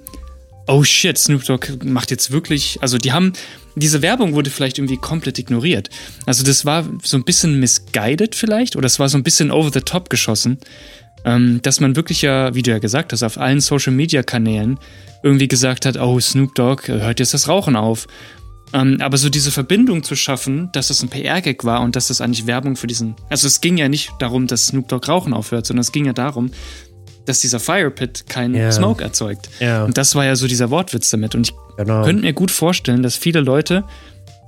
oh 0.68 0.84
shit, 0.84 1.18
Snoop 1.18 1.44
Dogg 1.46 1.68
macht 1.84 2.12
jetzt 2.12 2.32
wirklich, 2.32 2.78
also 2.82 2.98
die 2.98 3.12
haben, 3.12 3.34
diese 3.76 4.02
Werbung 4.02 4.34
wurde 4.34 4.50
vielleicht 4.50 4.78
irgendwie 4.78 4.98
komplett 4.98 5.40
ignoriert. 5.40 5.90
Also 6.26 6.44
das 6.44 6.66
war 6.66 6.86
so 7.04 7.18
ein 7.18 7.24
bisschen 7.24 7.60
misguided 7.60 8.36
vielleicht 8.36 8.76
oder 8.76 8.86
es 8.88 9.00
war 9.00 9.10
so 9.10 9.18
ein 9.18 9.24
bisschen 9.24 9.52
over 9.52 9.72
the 9.74 9.80
top 9.82 10.10
geschossen, 10.10 10.58
ähm, 11.26 11.60
dass 11.62 11.80
man 11.80 11.96
wirklich 11.96 12.22
ja, 12.22 12.54
wie 12.56 12.62
du 12.62 12.72
ja 12.72 12.80
gesagt 12.80 13.14
hast, 13.14 13.24
auf 13.24 13.38
allen 13.38 13.62
Social 13.62 13.94
Media 13.94 14.24
Kanälen 14.24 14.80
irgendwie 15.24 15.48
gesagt 15.48 15.86
hat, 15.86 15.98
oh 15.98 16.20
Snoop 16.20 16.56
Dogg 16.56 16.88
äh, 16.90 17.02
hört 17.02 17.20
jetzt 17.20 17.34
das 17.34 17.48
Rauchen 17.48 17.76
auf. 17.76 18.08
Ähm, 18.74 18.98
aber 19.02 19.18
so 19.18 19.30
diese 19.30 19.52
Verbindung 19.52 20.02
zu 20.04 20.16
schaffen, 20.16 20.70
dass 20.72 20.88
das 20.88 21.04
ein 21.04 21.10
PR-Gag 21.10 21.66
war 21.66 21.82
und 21.82 21.96
dass 21.98 22.08
das 22.08 22.22
eigentlich 22.22 22.48
Werbung 22.48 22.76
für 22.78 22.88
diesen. 22.88 23.16
Also 23.30 23.46
es 23.48 23.60
ging 23.62 23.78
ja 23.78 23.90
nicht 23.90 24.12
darum, 24.20 24.48
dass 24.48 24.68
Snoop 24.68 24.88
Dogg 24.88 25.08
Rauchen 25.10 25.34
aufhört, 25.34 25.66
sondern 25.66 25.82
es 25.82 25.92
ging 25.92 26.06
ja 26.06 26.14
darum, 26.14 26.52
dass 27.26 27.42
dieser 27.42 27.60
Fire 27.60 27.92
Pit 27.92 28.26
keinen 28.30 28.56
Ja. 28.56 28.72
Smoke 28.72 29.04
erzeugt. 29.04 29.50
Ja. 29.60 29.84
Und 29.84 29.98
das 29.98 30.16
war 30.16 30.26
ja 30.26 30.36
so 30.36 30.48
dieser 30.48 30.70
Wortwitz 30.72 31.10
damit. 31.10 31.36
Und 31.36 31.50
ich 31.50 31.56
Genau. 31.78 32.04
könnte 32.04 32.22
mir 32.24 32.34
gut 32.34 32.50
vorstellen, 32.52 33.04
dass 33.04 33.16
viele 33.16 33.42
Leute 33.42 33.84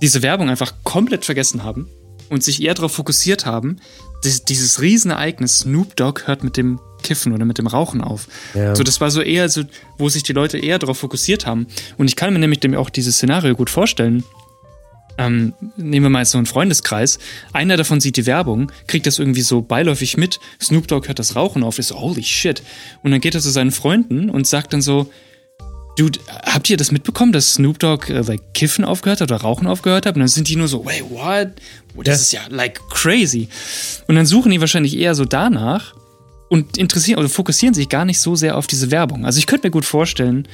diese 0.02 0.22
Werbung 0.24 0.50
einfach 0.50 0.74
komplett 0.84 1.26
vergessen 1.26 1.64
haben 1.64 1.88
und 2.30 2.44
sich 2.44 2.62
eher 2.64 2.74
darauf 2.74 2.94
fokussiert 2.94 3.46
haben, 3.46 3.78
dieses 4.24 4.82
Riesenereignis 4.82 5.60
Snoop 5.60 5.96
Dogg 5.96 6.24
hört 6.26 6.44
mit 6.44 6.58
dem 6.58 6.80
Kiffen 7.04 7.34
oder 7.34 7.46
mit 7.46 7.58
dem 7.58 7.68
Rauchen 7.68 8.02
auf. 8.02 8.28
Ja. 8.54 8.76
So, 8.76 8.84
das 8.84 9.02
war 9.02 9.12
so 9.12 9.22
eher 9.22 9.50
so, 9.50 9.64
wo 9.98 10.10
sich 10.10 10.24
die 10.24 10.34
Leute 10.34 10.58
eher 10.58 10.80
darauf 10.80 10.98
fokussiert 10.98 11.46
haben. 11.46 11.68
Und 11.98 12.08
ich 12.08 12.16
kann 12.16 12.34
mir 12.34 12.40
nämlich 12.40 12.62
dem 12.62 12.74
auch 12.76 12.90
dieses 12.90 13.18
Szenario 13.18 13.56
gut 13.56 13.70
vorstellen. 13.70 14.24
Ähm, 15.18 15.54
nehmen 15.78 16.06
wir 16.06 16.10
mal 16.10 16.20
jetzt 16.20 16.32
so 16.32 16.40
einen 16.40 16.48
Freundeskreis. 16.48 17.20
Einer 17.52 17.78
davon 17.78 18.00
sieht 18.00 18.18
die 18.18 18.26
Werbung, 18.26 18.72
kriegt 18.88 19.06
das 19.06 19.20
irgendwie 19.20 19.42
so 19.42 19.62
beiläufig 19.62 20.18
mit. 20.18 20.40
Snoop 20.60 20.88
Dogg 20.88 21.08
hört 21.08 21.20
das 21.20 21.36
Rauchen 21.36 21.64
auf, 21.64 21.78
ist 21.78 21.90
so, 21.90 22.00
holy 22.00 22.24
shit. 22.24 22.64
Und 23.04 23.12
dann 23.12 23.22
geht 23.22 23.36
er 23.36 23.42
zu 23.42 23.52
seinen 23.52 23.72
Freunden 23.72 24.32
und 24.32 24.48
sagt 24.48 24.74
dann 24.74 24.82
so, 24.82 25.12
Dude, 25.98 26.20
habt 26.28 26.70
ihr 26.70 26.78
das 26.78 26.92
mitbekommen, 26.92 27.32
dass 27.32 27.54
Snoop 27.54 27.78
Dogg 27.78 28.10
äh, 28.10 28.22
like, 28.22 28.54
Kiffen 28.54 28.84
aufgehört 28.84 29.22
hat 29.22 29.32
oder 29.32 29.42
Rauchen 29.42 29.68
aufgehört 29.68 30.06
hat? 30.06 30.16
Und 30.16 30.22
dann 30.22 30.28
sind 30.28 30.50
die 30.50 30.56
nur 30.56 30.68
so, 30.68 30.86
wait, 30.86 31.04
what? 31.10 31.52
Das 32.04 32.22
ist 32.22 32.34
ja 32.34 32.42
like 32.50 32.82
crazy. 32.90 33.48
Und 34.08 34.16
dann 34.16 34.26
suchen 34.26 34.52
die 34.52 34.60
wahrscheinlich 34.60 34.98
eher 34.98 35.14
so 35.14 35.26
danach 35.26 35.94
und 36.50 36.78
interessieren 36.78 37.20
oder 37.20 37.30
fokussieren 37.30 37.76
sich 37.76 37.90
gar 37.90 38.06
nicht 38.06 38.20
so 38.20 38.36
sehr 38.36 38.58
auf 38.58 38.66
diese 38.66 38.90
Werbung. 38.90 39.26
Also 39.26 39.38
ich 39.38 39.46
könnte 39.46 39.68
mir 39.68 39.72
gut 39.72 39.86
vorstellen, 39.86 40.48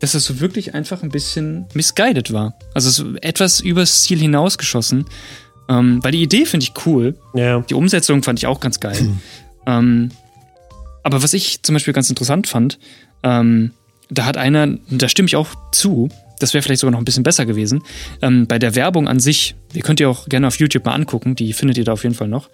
dass 0.00 0.12
das 0.12 0.24
so 0.24 0.40
wirklich 0.40 0.74
einfach 0.74 1.02
ein 1.02 1.10
bisschen 1.10 1.66
misguided 1.74 2.32
war. 2.32 2.54
Also 2.72 2.90
so 2.90 3.16
etwas 3.16 3.60
übers 3.60 4.02
Ziel 4.02 4.18
hinausgeschossen. 4.18 5.04
Ähm, 5.68 6.02
weil 6.02 6.12
die 6.12 6.22
Idee 6.22 6.44
finde 6.44 6.64
ich 6.64 6.86
cool. 6.86 7.16
Ja. 7.34 7.60
Die 7.60 7.74
Umsetzung 7.74 8.22
fand 8.22 8.38
ich 8.38 8.46
auch 8.46 8.60
ganz 8.60 8.80
geil. 8.80 9.14
ähm, 9.66 10.10
aber 11.02 11.22
was 11.22 11.34
ich 11.34 11.62
zum 11.62 11.74
Beispiel 11.74 11.94
ganz 11.94 12.08
interessant 12.08 12.46
fand, 12.46 12.78
ähm, 13.22 13.72
da 14.14 14.24
hat 14.24 14.36
einer, 14.36 14.78
da 14.90 15.08
stimme 15.08 15.26
ich 15.26 15.36
auch 15.36 15.48
zu, 15.72 16.08
das 16.38 16.54
wäre 16.54 16.62
vielleicht 16.62 16.80
sogar 16.80 16.92
noch 16.92 16.98
ein 16.98 17.04
bisschen 17.04 17.22
besser 17.22 17.46
gewesen. 17.46 17.82
Ähm, 18.22 18.46
bei 18.46 18.58
der 18.58 18.74
Werbung 18.74 19.08
an 19.08 19.20
sich, 19.20 19.54
ihr 19.72 19.82
könnt 19.82 20.00
ihr 20.00 20.08
auch 20.08 20.28
gerne 20.28 20.46
auf 20.46 20.58
YouTube 20.58 20.84
mal 20.84 20.94
angucken, 20.94 21.34
die 21.34 21.52
findet 21.52 21.78
ihr 21.78 21.84
da 21.84 21.92
auf 21.92 22.02
jeden 22.02 22.14
Fall 22.14 22.28
noch. 22.28 22.48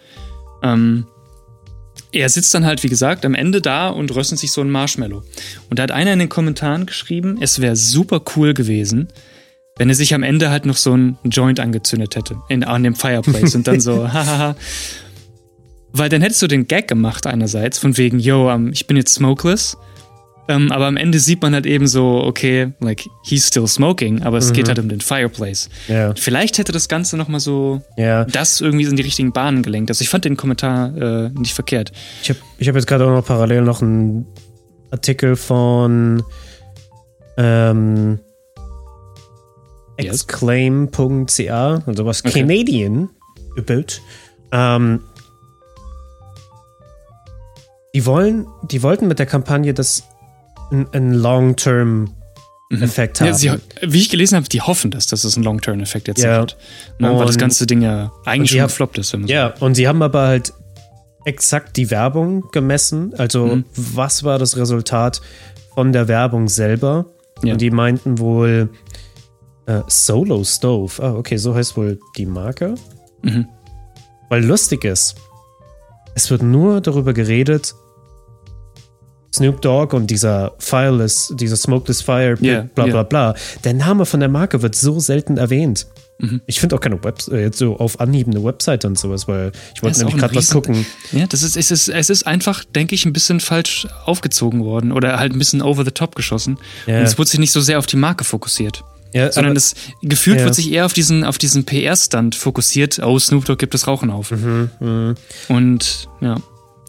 Ähm, 0.63 1.07
er 2.13 2.29
sitzt 2.29 2.53
dann 2.55 2.67
halt, 2.67 2.83
wie 2.83 2.89
gesagt, 2.89 3.25
am 3.25 3.35
Ende 3.35 3.61
da 3.61 3.89
und 3.89 4.15
röstet 4.15 4.39
sich 4.39 4.53
so 4.53 4.61
ein 4.61 4.71
Marshmallow. 4.71 5.23
Und 5.69 5.79
da 5.79 5.85
hat 5.85 5.93
einer 5.93 6.13
in 6.13 6.19
den 6.19 6.29
Kommentaren 6.29 6.87
geschrieben, 6.87 7.39
es 7.41 7.61
wäre 7.61 7.77
super 7.77 8.21
cool 8.37 8.55
gewesen, 8.55 9.09
wenn 9.77 9.89
er 9.89 9.95
sich 9.95 10.15
am 10.15 10.23
Ende 10.23 10.51
halt 10.51 10.67
noch 10.67 10.77
so 10.77 10.95
ein 10.95 11.17
Joint 11.25 11.61
angezündet 11.61 12.17
hätte 12.17 12.37
in, 12.49 12.65
an 12.65 12.83
dem 12.83 12.95
Fireplace 12.95 13.55
und 13.55 13.67
dann 13.67 13.81
so, 13.81 14.09
hahaha. 14.13 14.57
Weil 15.93 16.09
dann 16.09 16.23
hättest 16.23 16.43
du 16.43 16.47
den 16.47 16.67
Gag 16.67 16.89
gemacht 16.89 17.27
einerseits, 17.27 17.79
von 17.79 17.97
wegen, 17.97 18.19
yo, 18.19 18.53
um, 18.53 18.73
ich 18.73 18.87
bin 18.87 18.97
jetzt 18.97 19.15
smokeless. 19.15 19.77
Ähm, 20.51 20.73
aber 20.73 20.87
am 20.87 20.97
Ende 20.97 21.21
sieht 21.21 21.41
man 21.43 21.55
halt 21.55 21.65
eben 21.65 21.87
so, 21.87 22.23
okay, 22.25 22.73
like, 22.81 23.07
he's 23.25 23.47
still 23.47 23.69
smoking, 23.69 24.23
aber 24.23 24.39
es 24.39 24.51
Mhm. 24.51 24.55
geht 24.55 24.69
halt 24.69 24.79
um 24.81 24.89
den 24.89 25.01
Fireplace. 25.01 25.69
Ja. 25.87 26.13
Vielleicht 26.17 26.59
hätte 26.59 26.73
das 26.73 26.89
Ganze 26.89 27.17
nochmal 27.17 27.39
so 27.41 27.83
Ja. 27.97 28.25
das 28.25 28.61
irgendwie 28.61 28.85
in 28.85 28.97
die 28.97 29.03
richtigen 29.03 29.33
Bahnen 29.33 29.63
gelenkt. 29.63 29.91
Also 29.91 30.03
ich 30.03 30.09
fand 30.09 30.25
den 30.25 30.37
Kommentar 30.37 30.97
äh, 30.97 31.29
nicht 31.39 31.55
verkehrt. 31.55 31.93
Ich 32.23 32.31
habe 32.31 32.41
ich 32.59 32.69
hab 32.69 32.75
jetzt 32.75 32.87
gerade 32.89 33.07
auch 33.07 33.11
noch 33.11 33.25
parallel 33.25 33.63
noch 33.63 33.81
einen 33.81 34.27
Artikel 34.91 35.37
von 35.37 36.23
ähm, 37.39 38.19
exclaim.ca, 39.97 41.83
also 41.87 42.07
was 42.07 42.25
Okay. 42.25 42.41
Canadian 42.41 43.09
about. 43.57 44.01
Ähm, 44.53 45.01
die 47.95 48.05
wollen, 48.07 48.47
die 48.71 48.83
wollten 48.83 49.07
mit 49.09 49.19
der 49.19 49.27
Kampagne 49.27 49.75
das 49.75 50.05
einen 50.71 51.15
Long-Term-Effekt 51.15 53.21
haben. 53.21 53.29
Ja, 53.29 53.35
sie, 53.35 53.53
wie 53.83 53.99
ich 53.99 54.11
gelesen 54.11 54.37
habe, 54.37 54.49
die 54.49 54.61
hoffen 54.61 54.91
das, 54.91 55.07
dass 55.09 55.25
es 55.25 55.37
einen 55.37 55.45
Long-Term-Effekt 55.45 56.09
jetzt 56.09 56.23
Ja. 56.23 56.41
hat. 56.41 56.57
Ne, 56.99 57.17
weil 57.17 57.27
das 57.27 57.39
ganze 57.39 57.67
Ding 57.67 57.83
ja 57.83 58.13
eigentlich 58.25 58.51
schon 58.51 58.61
gefloppt 58.61 58.99
ist. 58.99 59.13
Man 59.13 59.23
so 59.27 59.33
Ja, 59.33 59.55
und 59.61 59.75
sie 59.75 59.89
haben 59.89 60.03
aber 60.03 60.27
halt 60.29 60.53
exakt 61.25 61.77
die 61.77 61.91
Werbung 61.91 62.45
gemessen. 62.53 63.13
Also, 63.19 63.47
Mhm. 63.47 63.65
was 63.75 64.25
war 64.25 64.39
das 64.39 64.57
Resultat 64.57 65.21
von 65.75 65.93
der 65.93 66.09
Werbung 66.09 66.49
selber? 66.49 67.07
Ja. 67.43 67.53
Und 67.53 67.61
die 67.61 67.71
meinten 67.71 68.19
wohl 68.19 68.71
äh, 69.67 69.83
Solo 69.87 70.43
Stove. 70.43 71.01
Ah, 71.03 71.15
okay, 71.15 71.37
so 71.37 71.55
heißt 71.55 71.77
wohl 71.77 72.01
die 72.17 72.27
Marke. 72.27 72.75
Mhm. 73.23 73.47
Weil 74.29 74.45
lustig 74.45 74.85
ist, 74.85 75.15
es 76.15 76.31
wird 76.31 76.43
nur 76.43 76.81
darüber 76.81 77.13
geredet, 77.13 77.75
Snoop 79.35 79.61
Dogg 79.63 79.95
und 79.95 80.09
dieser 80.09 80.53
Fireless, 80.59 81.33
dieser 81.37 81.57
Smokeless 81.57 82.03
Fire, 82.03 82.37
Ja, 82.41 82.63
bla 82.75 82.87
bla 82.87 83.03
bla. 83.05 83.35
Der 83.65 83.75
Name 83.75 84.05
von 84.07 84.21
der 84.21 84.29
Marke 84.29 84.63
wird 84.63 84.75
so 84.75 84.99
selten 84.99 85.37
erwähnt. 85.37 85.87
Mhm. 86.19 86.41
Ich 86.47 86.61
finde 86.61 86.77
auch 86.77 86.81
keine 86.81 87.03
Web 87.03 87.19
äh, 87.31 87.43
jetzt 87.43 87.59
so 87.59 87.77
auf 87.79 87.99
Anhieb 88.01 88.27
eine 88.27 88.43
Webseite 88.45 88.87
und 88.89 88.99
sowas, 88.99 89.27
weil 89.29 89.53
ich 89.75 89.83
wollte 89.83 89.99
nämlich 90.01 90.17
gerade 90.19 90.35
was 90.35 90.51
gucken. 90.51 90.85
Ja, 91.13 91.27
das 91.27 91.43
ist, 91.43 91.57
es, 91.57 91.71
ist, 91.71 91.89
es 91.89 92.11
ist 92.11 92.27
einfach, 92.27 92.63
denke 92.65 92.95
ich, 92.95 93.07
ein 93.07 93.13
bisschen 93.13 93.41
falsch 93.41 93.87
aufgezogen 94.05 94.63
worden 94.65 94.93
oder 94.93 95.19
halt 95.19 95.33
ein 95.33 95.39
bisschen 95.39 95.63
over 95.63 95.85
the 95.85 95.93
top 95.93 96.15
geschossen. 96.17 96.59
Ja. 96.87 96.99
Und 96.99 97.05
es 97.05 97.17
wurde 97.17 97.31
sich 97.31 97.41
nicht 97.41 97.53
so 97.53 97.61
sehr 97.61 97.79
auf 97.79 97.87
die 97.87 97.97
Marke 97.97 98.25
fokussiert. 98.25 98.83
Ja, 99.15 99.33
Sondern 99.33 99.53
aber- 99.53 99.59
es 99.59 99.75
gefühlt 100.03 100.39
Ja. 100.41 100.45
wird 100.45 100.55
sich 100.55 100.71
eher 100.71 100.85
auf 100.87 100.93
diesen, 100.93 101.25
auf 101.25 101.39
diesen 101.39 101.65
PR-Stand 101.65 102.35
fokussiert. 102.35 102.99
Oh, 103.03 103.19
Snoop 103.19 103.45
Dogg 103.47 103.59
gibt 103.59 103.73
das 103.75 103.87
Rauchen 103.87 104.11
auf. 104.11 104.31
Mhm, 104.31 105.15
Und 105.49 106.09
ja, 106.21 106.37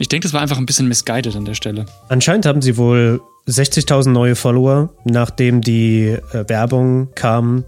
ich 0.01 0.09
denke, 0.09 0.25
das 0.27 0.33
war 0.33 0.41
einfach 0.41 0.57
ein 0.57 0.65
bisschen 0.65 0.87
misguided 0.87 1.35
an 1.35 1.45
der 1.45 1.53
Stelle. 1.53 1.85
Anscheinend 2.09 2.45
haben 2.45 2.61
sie 2.61 2.75
wohl 2.77 3.21
60.000 3.47 4.09
neue 4.09 4.35
Follower, 4.35 4.89
nachdem 5.05 5.61
die 5.61 6.07
äh, 6.09 6.49
Werbung 6.49 7.09
kam. 7.15 7.63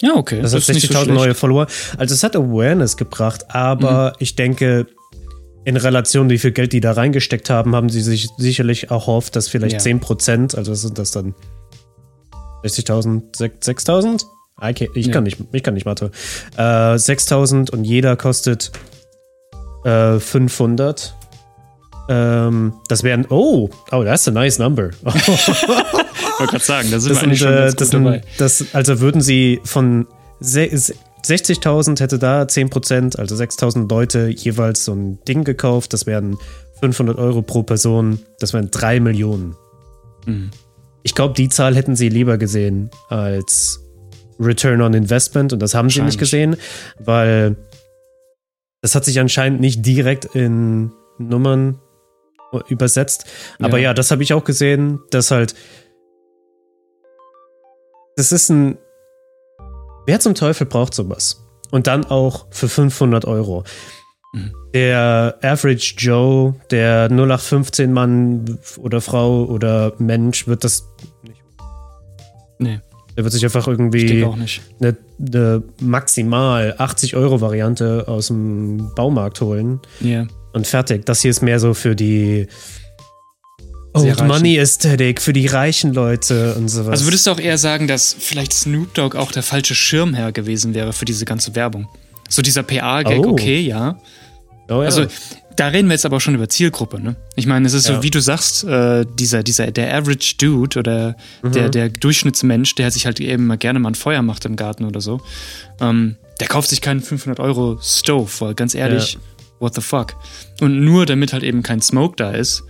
Ja, 0.00 0.14
okay. 0.14 0.40
Das, 0.42 0.52
hat 0.52 0.68
nicht 0.68 0.82
so 0.86 0.92
60.000 0.92 1.02
schlecht. 1.04 1.10
neue 1.18 1.34
Follower. 1.34 1.66
Also 1.96 2.14
es 2.14 2.22
hat 2.22 2.36
Awareness 2.36 2.96
gebracht, 2.96 3.46
aber 3.54 4.10
Mhm. 4.10 4.16
ich 4.18 4.36
denke, 4.36 4.86
in 5.64 5.76
Relation, 5.76 6.30
wie 6.30 6.38
viel 6.38 6.52
Geld 6.52 6.72
die 6.72 6.80
da 6.80 6.92
reingesteckt 6.92 7.50
haben, 7.50 7.74
haben 7.74 7.88
sie 7.88 8.00
sich 8.02 8.28
sicherlich 8.36 8.90
erhofft, 8.90 9.34
dass 9.34 9.48
vielleicht 9.48 9.72
Ja. 9.76 9.80
10%, 9.80 10.54
also 10.54 10.70
was 10.72 10.82
sind 10.82 10.98
das 10.98 11.10
dann 11.10 11.34
60.000, 12.62 13.22
6.000? 13.62 14.24
I 14.60 14.66
can't- 14.72 14.90
Ich 14.94 15.06
Ja. 15.06 15.12
kann 15.12 15.24
nicht, 15.24 15.38
ich 15.52 15.62
kann 15.62 15.74
nicht 15.74 15.84
Mathe. 15.86 16.10
Äh, 16.56 16.96
6.000 16.98 17.70
und 17.70 17.84
jeder 17.84 18.16
kostet 18.16 18.70
äh, 19.84 20.18
500. 20.18 21.14
Ähm, 22.08 22.72
das 22.88 23.02
wären, 23.02 23.26
oh, 23.30 23.68
oh, 23.90 24.04
that's 24.04 24.28
a 24.28 24.30
nice 24.30 24.58
number. 24.58 24.90
Ich 26.38 26.40
wollte 26.40 26.52
gerade 26.52 26.64
sagen, 26.64 26.90
da 26.90 27.00
sind 27.00 27.10
Das 27.12 27.22
wir 27.22 27.26
eigentlich 27.28 27.38
sind, 27.40 27.48
schon 27.48 27.56
äh, 27.56 27.60
ganz 27.62 27.76
das 27.76 27.88
sind, 27.88 28.04
dabei. 28.04 28.20
das, 28.36 28.64
also 28.74 29.00
würden 29.00 29.20
sie 29.22 29.58
von 29.64 30.06
se- 30.38 30.68
se- 30.76 30.94
60.000 31.24 31.98
hätte 32.00 32.18
da 32.18 32.42
10%, 32.42 33.16
also 33.18 33.34
6.000 33.34 33.88
Leute 33.90 34.28
jeweils 34.28 34.84
so 34.84 34.92
ein 34.92 35.18
Ding 35.26 35.44
gekauft, 35.44 35.94
das 35.94 36.04
wären 36.06 36.36
500 36.80 37.16
Euro 37.16 37.40
pro 37.40 37.62
Person, 37.62 38.18
das 38.38 38.52
wären 38.52 38.70
3 38.70 39.00
Millionen. 39.00 39.56
Mhm. 40.26 40.50
Ich 41.04 41.14
glaube, 41.14 41.32
die 41.32 41.48
Zahl 41.48 41.74
hätten 41.74 41.96
sie 41.96 42.10
lieber 42.10 42.36
gesehen 42.36 42.90
als 43.08 43.80
Return 44.38 44.82
on 44.82 44.92
Investment 44.92 45.54
und 45.54 45.60
das 45.62 45.74
haben 45.74 45.88
sie 45.88 46.02
nicht 46.02 46.18
gesehen, 46.18 46.56
weil 46.98 47.56
das 48.82 48.94
hat 48.94 49.06
sich 49.06 49.18
anscheinend 49.20 49.60
nicht 49.60 49.86
direkt 49.86 50.26
in 50.26 50.92
Nummern 51.18 51.78
übersetzt. 52.68 53.24
Aber 53.60 53.78
Ja. 53.78 53.84
ja, 53.90 53.94
das 53.94 54.10
habe 54.10 54.22
ich 54.22 54.32
auch 54.34 54.44
gesehen, 54.44 55.00
dass 55.10 55.30
halt 55.30 55.54
das 58.16 58.32
ist 58.32 58.48
ein 58.50 58.78
Wer 60.06 60.20
zum 60.20 60.34
Teufel 60.34 60.66
braucht 60.66 60.94
sowas? 60.94 61.42
Und 61.72 61.88
dann 61.88 62.04
auch 62.04 62.46
für 62.50 62.68
500 62.68 63.24
Euro. 63.24 63.64
Mhm. 64.32 64.52
Der 64.72 65.36
Average 65.42 65.94
Joe, 65.98 66.54
der 66.70 67.08
0815 67.10 67.92
Mann 67.92 68.58
oder 68.78 69.00
Frau 69.00 69.44
oder 69.46 69.92
Mensch 69.98 70.46
wird 70.46 70.62
das 70.62 70.88
Nee, 72.58 72.80
der 73.16 73.24
wird 73.24 73.32
sich 73.34 73.44
einfach 73.44 73.66
irgendwie 73.68 74.24
nicht. 74.36 74.62
eine, 74.80 74.96
eine 75.18 75.62
maximal 75.80 76.74
80 76.78 77.16
Euro 77.16 77.40
Variante 77.40 78.04
aus 78.06 78.28
dem 78.28 78.94
Baumarkt 78.94 79.40
holen 79.40 79.80
Ja. 80.00 80.26
Und 80.56 80.66
fertig. 80.66 81.04
Das 81.06 81.20
hier 81.20 81.30
ist 81.30 81.42
mehr 81.42 81.60
so 81.60 81.74
für 81.74 81.94
die 81.94 82.48
Sehr 83.94 84.18
Old. 84.18 84.26
Money 84.28 84.56
Ästhetik, 84.58 85.22
für 85.22 85.32
die 85.32 85.46
reichen 85.46 85.94
Leute 85.94 86.54
und 86.54 86.68
sowas. 86.68 86.90
Also 86.92 87.04
würdest 87.06 87.26
du 87.26 87.30
auch 87.30 87.38
eher 87.40 87.56
sagen, 87.58 87.86
dass 87.86 88.14
vielleicht 88.18 88.52
Snoop 88.52 88.92
Dogg 88.94 89.16
auch 89.16 89.32
der 89.32 89.42
falsche 89.42 89.74
Schirmherr 89.74 90.32
gewesen 90.32 90.74
wäre 90.74 90.92
für 90.92 91.04
diese 91.04 91.24
ganze 91.24 91.54
Werbung? 91.54 91.88
So 92.28 92.42
dieser 92.42 92.62
PA-Gag, 92.62 93.20
Oh. 93.24 93.30
okay, 93.30 93.60
ja. 93.60 93.98
oh, 94.68 94.74
ja. 94.80 94.80
Also 94.80 95.06
da 95.56 95.68
reden 95.68 95.88
wir 95.88 95.94
jetzt 95.94 96.04
aber 96.04 96.16
auch 96.16 96.20
schon 96.20 96.34
über 96.34 96.48
Zielgruppe, 96.48 97.00
ne? 97.00 97.16
Ich 97.36 97.46
meine, 97.46 97.66
es 97.66 97.72
ist 97.72 97.88
Ja. 97.88 97.96
so, 97.96 98.02
wie 98.02 98.10
du 98.10 98.20
sagst, 98.20 98.64
äh, 98.64 99.06
dieser, 99.18 99.42
dieser, 99.42 99.70
der 99.70 99.94
Average 99.94 100.34
Dude 100.38 100.78
oder 100.78 101.16
Mhm. 101.42 101.52
der, 101.52 101.68
der 101.70 101.88
Durchschnittsmensch, 101.88 102.74
der 102.74 102.90
sich 102.90 103.06
halt 103.06 103.20
eben 103.20 103.46
mal 103.46 103.56
gerne 103.56 103.78
mal 103.78 103.90
ein 103.90 103.94
Feuer 103.94 104.20
macht 104.20 104.44
im 104.44 104.56
Garten 104.56 104.84
oder 104.84 105.00
so, 105.00 105.20
ähm, 105.80 106.16
der 106.40 106.48
kauft 106.48 106.68
sich 106.68 106.82
keinen 106.82 107.00
500 107.00 107.40
Euro 107.40 107.78
Stove, 107.82 108.30
weil 108.40 108.54
ganz 108.54 108.74
ehrlich, 108.74 109.16
what 109.58 109.74
the 109.74 109.80
fuck? 109.80 110.14
Und 110.60 110.84
nur 110.84 111.06
damit 111.06 111.32
halt 111.32 111.42
eben 111.42 111.62
kein 111.62 111.80
Smoke 111.80 112.16
da 112.16 112.32
ist, 112.32 112.64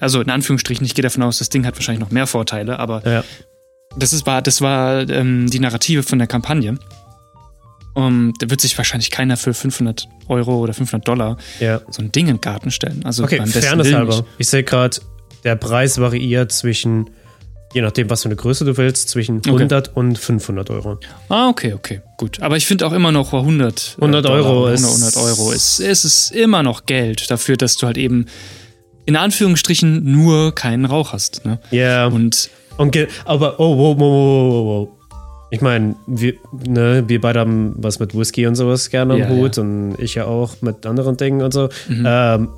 also 0.00 0.20
in 0.20 0.30
Anführungsstrichen, 0.30 0.84
ich 0.84 0.94
gehe 0.94 1.02
davon 1.02 1.22
aus, 1.22 1.38
das 1.38 1.50
Ding 1.50 1.64
hat 1.64 1.76
wahrscheinlich 1.76 2.00
noch 2.00 2.10
mehr 2.10 2.26
Vorteile, 2.26 2.78
aber 2.78 3.06
ja. 3.06 3.24
das, 3.96 4.12
ist, 4.12 4.26
war, 4.26 4.42
das 4.42 4.60
war 4.60 5.08
ähm, 5.08 5.48
die 5.48 5.60
Narrative 5.60 6.02
von 6.02 6.18
der 6.18 6.28
Kampagne. 6.28 6.78
Um, 7.94 8.32
da 8.38 8.48
wird 8.48 8.60
sich 8.60 8.76
wahrscheinlich 8.78 9.10
keiner 9.10 9.36
für 9.36 9.52
500 9.52 10.06
Euro 10.28 10.58
oder 10.58 10.72
500 10.72 11.08
Dollar 11.08 11.36
ja. 11.58 11.80
so 11.90 12.00
ein 12.00 12.12
Ding 12.12 12.28
in 12.28 12.36
den 12.36 12.40
Garten 12.40 12.70
stellen. 12.70 13.04
Also 13.04 13.24
Okay, 13.24 13.38
beim 13.38 13.46
besten 13.46 13.62
Fairness 13.62 13.92
halber. 13.92 14.24
Ich 14.36 14.46
sehe 14.46 14.62
gerade, 14.62 14.98
der 15.42 15.56
Preis 15.56 15.98
variiert 15.98 16.52
zwischen, 16.52 17.10
je 17.74 17.82
nachdem, 17.82 18.08
was 18.10 18.22
für 18.22 18.28
eine 18.28 18.36
Größe 18.36 18.64
du 18.64 18.76
willst, 18.76 19.08
zwischen 19.08 19.42
100 19.46 19.96
und 19.96 20.18
500 20.18 20.70
Euro. 20.70 20.98
Ah, 21.28 21.48
okay, 21.48 21.72
okay, 21.74 22.00
gut. 22.16 22.40
Aber 22.40 22.56
ich 22.56 22.66
finde 22.66 22.86
auch 22.86 22.92
immer 22.92 23.12
noch 23.12 23.32
100, 23.32 23.96
100 24.00 24.24
Dollar 24.24 24.36
Euro 24.36 24.62
oder 24.64 24.72
ist- 24.74 24.84
100 24.84 25.16
Euro 25.16 25.52
ist, 25.52 25.78
ist 25.80 26.04
es 26.04 26.30
immer 26.30 26.62
noch 26.62 26.86
Geld 26.86 27.30
dafür, 27.30 27.56
dass 27.56 27.76
du 27.76 27.86
halt 27.86 27.98
eben 27.98 28.26
in 29.06 29.16
Anführungsstrichen 29.16 30.10
nur 30.10 30.54
keinen 30.54 30.84
Rauch 30.84 31.12
hast. 31.12 31.44
Ne? 31.44 31.58
Ja, 31.70 32.06
Und 32.06 32.50
und 32.76 32.92
ge- 32.92 33.08
aber, 33.24 33.58
oh, 33.58 33.76
wow, 33.76 33.98
wow, 33.98 34.00
wow, 34.00 34.52
wow, 34.52 34.64
wow. 34.66 34.88
Ich 35.50 35.62
meine, 35.62 35.96
wir, 36.06 36.34
ne, 36.66 37.04
wir 37.06 37.20
beide 37.22 37.40
haben 37.40 37.72
was 37.78 37.98
mit 38.00 38.14
Whisky 38.16 38.46
und 38.46 38.54
sowas 38.54 38.90
gerne 38.90 39.14
am 39.14 39.20
Ja, 39.20 39.28
Hut 39.30 39.56
und 39.58 39.96
ich 39.98 40.14
ja 40.14 40.26
auch 40.26 40.60
mit 40.60 40.84
anderen 40.84 41.16
Dingen 41.16 41.40
und 41.40 41.54
so. 41.54 41.70
Mhm. 41.88 42.04
Ähm, 42.06 42.48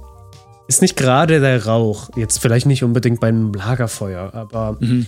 ist 0.70 0.82
nicht 0.82 0.96
gerade 0.96 1.40
der 1.40 1.66
Rauch, 1.66 2.10
jetzt 2.16 2.38
vielleicht 2.38 2.66
nicht 2.66 2.84
unbedingt 2.84 3.18
beim 3.20 3.52
Lagerfeuer, 3.52 4.32
aber 4.34 4.76
Mhm. 4.80 5.06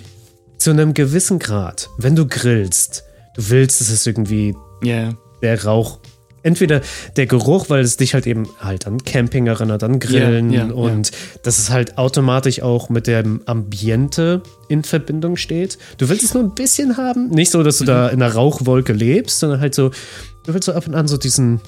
zu 0.58 0.70
einem 0.70 0.92
gewissen 0.92 1.38
Grad, 1.38 1.88
wenn 1.98 2.16
du 2.16 2.26
grillst, 2.26 3.04
du 3.36 3.48
willst, 3.48 3.80
dass 3.80 3.88
es 3.88 4.06
irgendwie 4.06 4.54
ja, 4.82 5.10
der 5.40 5.64
Rauch 5.64 6.00
entweder 6.44 6.80
der 7.16 7.26
Geruch, 7.26 7.70
weil 7.70 7.84
es 7.84 7.96
dich 7.96 8.14
halt 8.14 8.26
eben 8.26 8.48
halt 8.58 8.88
an 8.88 9.04
Camping 9.04 9.46
erinnert, 9.46 9.84
an 9.84 10.00
Grillen 10.00 10.50
Ja, 10.50 10.66
ja, 10.66 10.72
und 10.72 11.12
dass 11.44 11.60
es 11.60 11.70
halt 11.70 11.96
automatisch 11.98 12.60
auch 12.62 12.88
mit 12.88 13.06
dem 13.06 13.42
Ambiente 13.46 14.42
in 14.68 14.82
Verbindung 14.82 15.36
steht. 15.36 15.78
Du 15.98 16.08
willst 16.08 16.24
es 16.24 16.34
nur 16.34 16.42
ein 16.42 16.54
bisschen 16.56 16.96
haben, 16.96 17.28
nicht 17.28 17.52
so, 17.52 17.62
dass 17.62 17.78
du 17.78 17.84
da 17.84 18.08
Mhm. 18.08 18.14
in 18.14 18.22
einer 18.22 18.34
Rauchwolke 18.34 18.92
lebst, 18.92 19.38
sondern 19.38 19.60
halt 19.60 19.76
so, 19.76 19.90
du 20.44 20.52
willst 20.54 20.66
so 20.66 20.72
ab 20.72 20.88
und 20.88 20.96
an 20.96 21.06
so 21.06 21.16
diesen, 21.16 21.60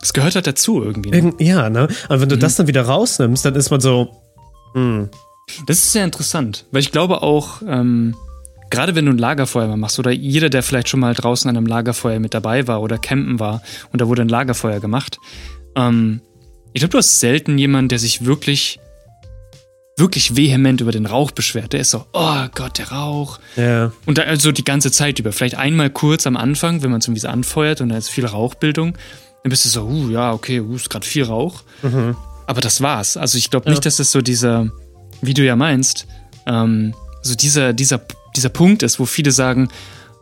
Das 0.00 0.12
gehört 0.12 0.34
halt 0.34 0.46
dazu 0.46 0.82
irgendwie. 0.82 1.10
Ne? 1.10 1.16
irgend- 1.16 1.40
ja, 1.40 1.68
ne? 1.70 1.88
Aber 2.08 2.20
wenn 2.20 2.28
du 2.28 2.36
Mhm. 2.36 2.40
das 2.40 2.56
dann 2.56 2.66
wieder 2.66 2.82
rausnimmst, 2.82 3.44
dann 3.44 3.54
ist 3.54 3.70
man 3.70 3.80
so, 3.80 4.10
hm, 4.74 5.08
Das 5.66 5.78
ist 5.78 5.92
sehr 5.92 6.04
interessant, 6.04 6.64
weil 6.70 6.80
ich 6.80 6.92
glaube 6.92 7.22
auch, 7.22 7.60
ähm, 7.66 8.14
gerade 8.70 8.94
wenn 8.94 9.06
du 9.06 9.10
ein 9.12 9.18
Lagerfeuer 9.18 9.66
mal 9.66 9.76
machst 9.76 9.98
oder 9.98 10.12
jeder, 10.12 10.48
der 10.48 10.62
vielleicht 10.62 10.88
schon 10.88 11.00
mal 11.00 11.12
draußen 11.12 11.48
an 11.50 11.56
einem 11.56 11.66
Lagerfeuer 11.66 12.20
mit 12.20 12.34
dabei 12.34 12.68
war 12.68 12.80
oder 12.82 12.98
campen 12.98 13.40
war 13.40 13.60
und 13.92 14.00
da 14.00 14.06
wurde 14.06 14.22
ein 14.22 14.28
Lagerfeuer 14.28 14.78
gemacht, 14.78 15.18
ähm, 15.74 16.20
ich 16.72 16.80
glaube, 16.80 16.92
du 16.92 16.98
hast 16.98 17.18
selten 17.18 17.58
jemanden, 17.58 17.88
der 17.88 17.98
sich 17.98 18.24
wirklich, 18.24 18.78
wirklich 19.96 20.36
vehement 20.36 20.80
über 20.80 20.92
den 20.92 21.04
Rauch 21.06 21.32
beschwert. 21.32 21.72
Der 21.72 21.80
ist 21.80 21.90
so, 21.90 22.06
oh 22.12 22.46
Gott, 22.54 22.78
der 22.78 22.90
Rauch. 22.92 23.38
ja, 23.56 23.90
Und 24.06 24.18
da 24.18 24.22
also 24.22 24.52
die 24.52 24.64
ganze 24.64 24.90
Zeit 24.92 25.18
über. 25.18 25.32
Vielleicht 25.32 25.56
einmal 25.56 25.90
kurz 25.90 26.26
am 26.28 26.36
Anfang, 26.36 26.82
wenn 26.82 26.90
man 26.92 27.00
es 27.00 27.06
irgendwie 27.06 27.20
so 27.20 27.28
anfeuert 27.28 27.80
und 27.80 27.88
da 27.90 27.96
ist 27.96 28.08
viel 28.08 28.24
Rauchbildung, 28.24 28.94
dann 29.42 29.50
bist 29.50 29.64
du 29.64 29.68
so, 29.68 29.84
uh, 29.84 30.10
ja, 30.10 30.32
okay, 30.32 30.60
uh, 30.60 30.74
ist 30.76 30.90
gerade 30.90 31.06
viel 31.06 31.24
Rauch. 31.24 31.62
Aber 32.46 32.60
das 32.60 32.80
war's. 32.80 33.16
Also 33.16 33.38
ich 33.38 33.50
glaube 33.50 33.66
Ja. 33.66 33.70
nicht, 33.70 33.86
dass 33.86 33.96
das 33.96 34.10
so 34.12 34.20
dieser, 34.20 34.70
wie 35.22 35.34
du 35.34 35.44
ja 35.44 35.56
meinst, 35.56 36.06
ähm, 36.46 36.94
so 37.22 37.34
dieser, 37.34 37.72
dieser, 37.72 38.00
dieser 38.36 38.48
Punkt 38.48 38.82
ist, 38.82 38.98
wo 38.98 39.06
viele 39.06 39.30
sagen, 39.32 39.68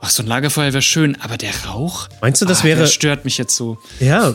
ach, 0.00 0.10
so 0.10 0.22
ein 0.22 0.26
Lagerfeuer 0.28 0.72
wäre 0.72 0.82
schön, 0.82 1.16
aber 1.20 1.37
der 1.37 1.52
Rauch, 1.66 2.08
Meinst 2.20 2.40
du, 2.42 2.46
das 2.46 2.60
ah, 2.60 2.64
wäre- 2.64 2.80
der 2.80 2.87
stört 2.87 3.25
mich 3.25 3.38
jetzt 3.38 3.56
so. 3.56 3.78
Ja, 3.98 4.34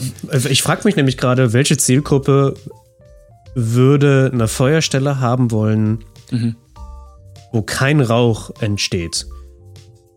ich 0.49 0.61
frage 0.63 0.81
mich 0.85 0.95
nämlich 0.95 1.17
gerade, 1.17 1.53
welche 1.53 1.77
Zielgruppe 1.77 2.55
würde 3.55 4.31
eine 4.33 4.47
Feuerstelle 4.47 5.19
haben 5.19 5.51
wollen, 5.51 6.03
Mhm. 6.31 6.55
wo 7.51 7.61
kein 7.61 8.01
Rauch 8.01 8.51
entsteht? 8.59 9.27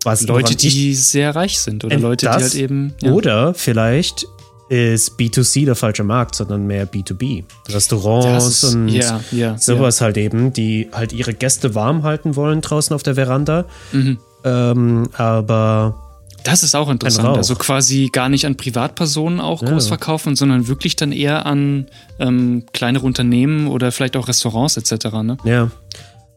Was 0.05 0.23
Leute, 0.23 0.55
die 0.57 0.95
sehr 0.95 1.35
reich 1.35 1.59
sind 1.61 1.85
oder 1.85 1.99
Leute, 1.99 2.27
die 2.27 2.33
das 2.33 2.43
halt 2.43 2.55
eben. 2.55 2.95
Ja. 3.03 3.11
Oder 3.13 3.55
vielleicht 3.55 4.27
ist 4.69 5.19
B2C 5.19 5.65
der 5.65 5.77
falsche 5.77 6.03
Markt, 6.05 6.35
sondern 6.35 6.67
mehr 6.67 6.87
B2B. 6.91 7.45
Restaurants 7.69 8.47
ist- 8.63 8.75
und 8.75 8.89
ja, 8.89 9.21
ja, 9.31 9.57
sowas 9.59 10.01
halt 10.01 10.17
eben, 10.17 10.53
die 10.53 10.89
halt 10.93 11.13
ihre 11.13 11.35
Gäste 11.35 11.75
warm 11.75 12.03
halten 12.03 12.35
wollen 12.37 12.61
draußen 12.63 12.95
auf 12.95 13.03
der 13.03 13.15
Veranda. 13.15 13.67
Mhm. 13.93 14.19
Ähm, 14.45 15.09
aber 15.17 16.03
Das 16.43 16.63
ist 16.63 16.75
auch 16.75 16.91
interessant. 16.91 17.37
Also 17.37 17.55
quasi 17.57 18.09
gar 18.13 18.29
nicht 18.29 18.45
an 18.47 18.57
Privatpersonen 18.57 19.41
auch 19.41 19.63
Ja. 19.63 19.71
groß 19.71 19.89
verkaufen, 19.89 20.37
sondern 20.37 20.69
wirklich 20.69 20.97
dann 20.97 21.13
eher 21.13 21.47
an 21.47 21.87
ähm, 22.19 22.65
kleinere 22.73 23.05
Unternehmen 23.07 23.67
oder 23.69 23.91
vielleicht 23.93 24.17
auch 24.17 24.29
Restaurants 24.29 24.77
etc. 24.77 25.07
Ne? 25.23 25.37
ja. 25.45 25.71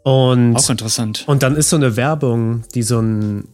Und 0.03 0.55
Auch 0.55 0.69
interessant. 0.69 1.23
Und 1.27 1.43
dann 1.43 1.55
ist 1.55 1.69
so 1.69 1.75
eine 1.75 1.95
Werbung, 1.97 2.63
die 2.73 2.83
so 2.83 2.99
ein, 2.99 3.47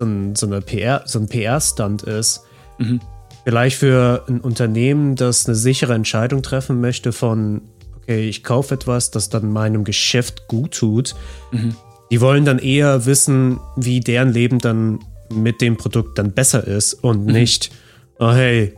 so 0.00 0.06
ein, 0.06 0.34
so 0.34 0.46
eine 0.46 0.60
PR, 0.62 1.02
so 1.04 1.18
ein 1.18 1.28
PR-Stunt 1.28 2.02
ist. 2.04 2.42
Mhm. 2.78 3.00
Vielleicht 3.48 3.78
für 3.78 4.24
ein 4.28 4.42
Unternehmen, 4.42 5.14
das 5.16 5.46
eine 5.46 5.54
sichere 5.54 5.94
Entscheidung 5.94 6.42
treffen 6.42 6.82
möchte 6.82 7.12
von, 7.12 7.62
okay, 7.96 8.28
ich 8.28 8.44
kaufe 8.44 8.74
etwas, 8.74 9.10
das 9.10 9.30
dann 9.30 9.50
meinem 9.50 9.84
Geschäft 9.84 10.48
gut 10.48 10.72
tut. 10.72 11.14
Mhm. 11.50 11.74
Die 12.10 12.20
wollen 12.20 12.44
dann 12.44 12.58
eher 12.58 13.06
wissen, 13.06 13.58
wie 13.74 14.00
deren 14.00 14.34
Leben 14.34 14.58
dann 14.58 14.98
mit 15.32 15.62
dem 15.62 15.78
Produkt 15.78 16.18
dann 16.18 16.32
besser 16.32 16.66
ist 16.66 16.92
und 16.92 17.24
Mhm. 17.24 17.32
nicht, 17.32 17.70
oh 18.18 18.32
hey, 18.32 18.74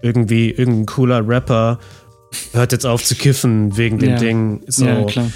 irgendwie 0.00 0.52
irgendein 0.52 0.86
cooler 0.86 1.28
Rapper 1.28 1.78
hört 2.54 2.72
jetzt 2.72 2.86
auf 2.86 3.04
zu 3.04 3.14
kiffen 3.14 3.76
wegen 3.76 3.98
dem 3.98 4.12
Ja. 4.12 4.16
Ding. 4.16 4.62
So. 4.68 4.86
Ja, 4.86 5.04
klar. 5.04 5.30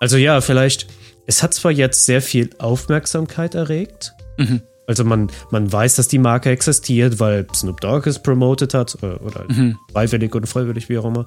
Also 0.00 0.16
ja, 0.16 0.40
vielleicht, 0.40 0.88
es 1.26 1.44
hat 1.44 1.54
zwar 1.54 1.70
jetzt 1.70 2.04
sehr 2.06 2.22
viel 2.22 2.50
Aufmerksamkeit 2.58 3.54
erregt. 3.54 4.14
Mhm. 4.36 4.62
Also 4.88 5.04
man, 5.04 5.28
man 5.50 5.72
weiß, 5.72 5.96
dass 5.96 6.06
die 6.08 6.18
Marke 6.18 6.50
existiert, 6.50 7.18
weil 7.18 7.46
Snoop 7.54 7.80
Dogg 7.80 8.08
es 8.08 8.22
promotet 8.22 8.72
hat 8.74 8.96
äh, 9.02 9.06
oder 9.16 9.44
Mhm. 9.48 9.76
freiwillig 9.92 10.34
oder 10.34 10.46
freiwillig, 10.46 10.88
wie 10.88 10.98
auch 10.98 11.04
immer. 11.06 11.26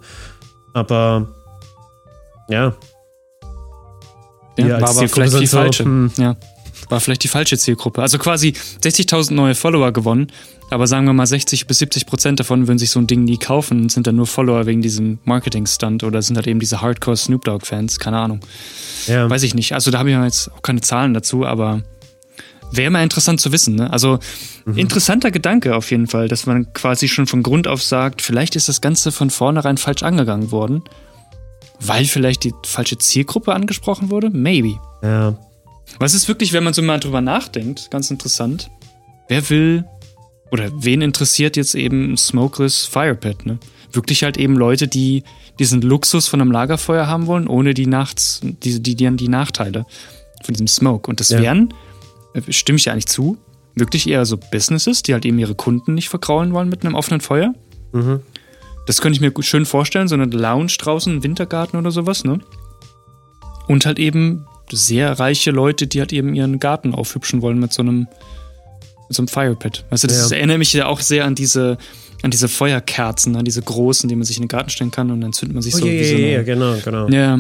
Aber 0.74 1.28
ja, 2.50 2.74
Ja, 4.58 4.76
als 4.76 4.82
war 4.84 4.90
aber 4.90 5.08
vielleicht 5.10 5.40
die 5.42 5.46
so, 5.48 5.58
falsche. 5.58 5.84
hm. 5.86 6.12
Ja, 6.18 6.36
war 6.90 7.00
vielleicht 7.00 7.24
die 7.24 7.28
falsche 7.28 7.58
Zielgruppe. 7.58 8.02
Also 8.02 8.18
quasi 8.18 8.54
60.000 8.82 9.34
neue 9.34 9.56
Follower 9.56 9.92
gewonnen, 9.92 10.28
aber 10.70 10.88
sagen 10.88 11.06
wir 11.06 11.14
mal 11.14 11.26
60 11.28 11.68
bis 11.68 11.80
70 11.80 12.06
Prozent 12.06 12.40
davon 12.40 12.68
würden 12.68 12.80
sich 12.80 12.90
so 12.92 13.00
ein 13.00 13.08
Ding 13.08 13.24
nie 13.26 13.38
kaufen 13.38 13.82
und 13.84 13.92
sind 13.92 14.08
dann 14.08 14.16
nur 14.16 14.28
Follower 14.28 14.66
wegen 14.66 14.82
diesem 14.82 15.20
Marketing-Stunt 15.26 16.04
oder 16.04 16.22
sind 16.22 16.36
halt 16.38 16.48
eben 16.48 16.60
diese 16.60 16.82
Hardcore 16.82 17.18
Snoop 17.18 17.44
Dogg-Fans, 17.46 18.00
keine 18.00 18.18
Ahnung. 18.20 18.40
ja. 19.08 19.30
Weiß 19.30 19.44
ich 19.44 19.54
nicht. 19.54 19.74
Also 19.74 19.92
da 19.92 20.00
habe 20.00 20.10
ich 20.10 20.14
ja 20.16 20.24
jetzt 20.24 20.52
auch 20.52 20.62
keine 20.62 20.82
Zahlen 20.82 21.14
dazu, 21.14 21.46
aber 21.46 21.84
wäre 22.72 22.92
mal 22.92 23.04
interessant 23.04 23.42
zu 23.42 23.52
wissen. 23.52 23.76
Ne? 23.76 23.92
Also 23.92 24.20
interessanter 24.76 25.32
Gedanke 25.32 25.76
auf 25.76 25.92
jeden 25.92 26.08
Fall, 26.08 26.28
dass 26.28 26.46
man 26.46 26.72
quasi 26.74 27.08
schon 27.08 27.28
von 27.28 27.44
Grund 27.44 27.68
auf 27.68 27.82
sagt, 27.84 28.22
vielleicht 28.22 28.56
ist 28.56 28.70
das 28.70 28.82
Ganze 28.82 29.12
von 29.12 29.30
vornherein 29.30 29.78
falsch 29.78 30.04
angegangen 30.04 30.52
worden, 30.52 30.84
weil 31.80 32.06
vielleicht 32.06 32.44
die 32.44 32.54
falsche 32.66 32.98
Zielgruppe 32.98 33.54
angesprochen 33.54 34.10
wurde. 34.10 34.30
Maybe. 34.30 34.80
ja. 35.04 35.38
Was 35.98 36.14
ist 36.14 36.28
wirklich, 36.28 36.54
wenn 36.54 36.64
man 36.64 36.74
so 36.74 36.84
mal 36.84 37.00
drüber 37.00 37.20
nachdenkt, 37.20 37.90
ganz 37.90 38.12
interessant. 38.12 38.70
Wer 39.28 39.50
will 39.50 39.86
oder 40.52 40.70
wen 40.76 41.02
interessiert 41.02 41.58
jetzt 41.58 41.74
eben 41.74 42.14
ein 42.14 42.18
Smokeless 42.18 42.86
Fire 42.86 43.16
Pit, 43.16 43.48
ne? 43.48 43.58
Wirklich 43.92 44.22
halt 44.24 44.38
eben 44.38 44.56
Leute, 44.56 44.88
die 44.88 45.24
diesen 45.58 45.82
Luxus 45.82 46.28
von 46.28 46.42
einem 46.42 46.52
Lagerfeuer 46.52 47.08
haben 47.08 47.26
wollen, 47.26 47.48
ohne 47.48 47.74
die 47.74 47.88
Nachts, 47.88 48.40
die, 48.44 48.80
die, 48.80 48.96
die, 48.96 49.16
die 49.16 49.28
Nachteile 49.28 49.88
von 50.44 50.54
diesem 50.54 50.68
Smoke. 50.68 51.10
Und 51.10 51.20
das 51.20 51.30
Ja. 51.30 51.42
wären, 51.42 51.74
stimme 52.50 52.78
ich 52.78 52.86
ja 52.86 52.94
eigentlich 52.94 53.08
zu, 53.08 53.38
wirklich 53.76 54.08
eher 54.10 54.26
so 54.26 54.38
Businesses, 54.38 55.04
die 55.04 55.14
halt 55.14 55.26
eben 55.26 55.40
ihre 55.40 55.56
Kunden 55.56 55.94
nicht 55.94 56.10
verkraulen 56.10 56.54
wollen 56.54 56.70
mit 56.70 56.84
einem 56.86 56.96
offenen 56.96 57.22
Feuer. 57.22 57.54
Mhm. 57.92 58.20
Das 58.86 59.02
könnte 59.02 59.16
ich 59.18 59.22
mir 59.22 59.32
schön 59.44 59.66
vorstellen, 59.66 60.08
so 60.08 60.16
eine 60.16 60.26
Lounge 60.26 60.74
draußen, 60.80 61.24
Wintergarten 61.24 61.78
oder 61.80 61.92
sowas, 61.92 62.24
ne? 62.24 62.40
Und 63.68 63.86
halt 63.86 64.00
eben 64.00 64.46
sehr 64.72 65.20
reiche 65.20 65.52
Leute, 65.52 65.88
die 65.88 66.00
halt 66.00 66.12
eben 66.14 66.34
ihren 66.34 66.60
Garten 66.60 66.94
aufhübschen 66.96 67.42
wollen 67.42 67.60
mit 67.60 67.72
so 67.74 67.82
einem, 67.82 68.00
mit 69.08 69.16
so 69.16 69.22
einem 69.22 69.28
Firepit. 69.28 69.86
Weißt 69.90 70.04
du, 70.04 70.08
das 70.08 70.18
Ja. 70.18 70.26
ist- 70.26 70.32
erinnert 70.32 70.58
mich 70.60 70.74
ja 70.74 70.88
auch 70.88 71.00
sehr 71.02 71.26
an 71.26 71.36
diese, 71.36 71.78
an 72.24 72.32
diese 72.32 72.48
Feuerkerzen, 72.48 73.36
an 73.36 73.46
diese 73.46 73.62
großen, 73.62 74.10
die 74.10 74.16
man 74.16 74.26
sich 74.26 74.38
in 74.38 74.44
den 74.44 74.48
Garten 74.50 74.70
stellen 74.70 74.92
kann 74.92 75.10
und 75.12 75.22
dann 75.22 75.34
zündet 75.34 75.54
man 75.56 75.62
sich 75.64 75.76
Oh, 75.76 75.80
so 75.80 75.86
ja, 75.88 75.92
wie 76.00 76.06
so 76.06 76.16
ja, 76.18 76.44
genau, 76.44 76.76
genau. 76.84 77.08
ja. 77.10 77.40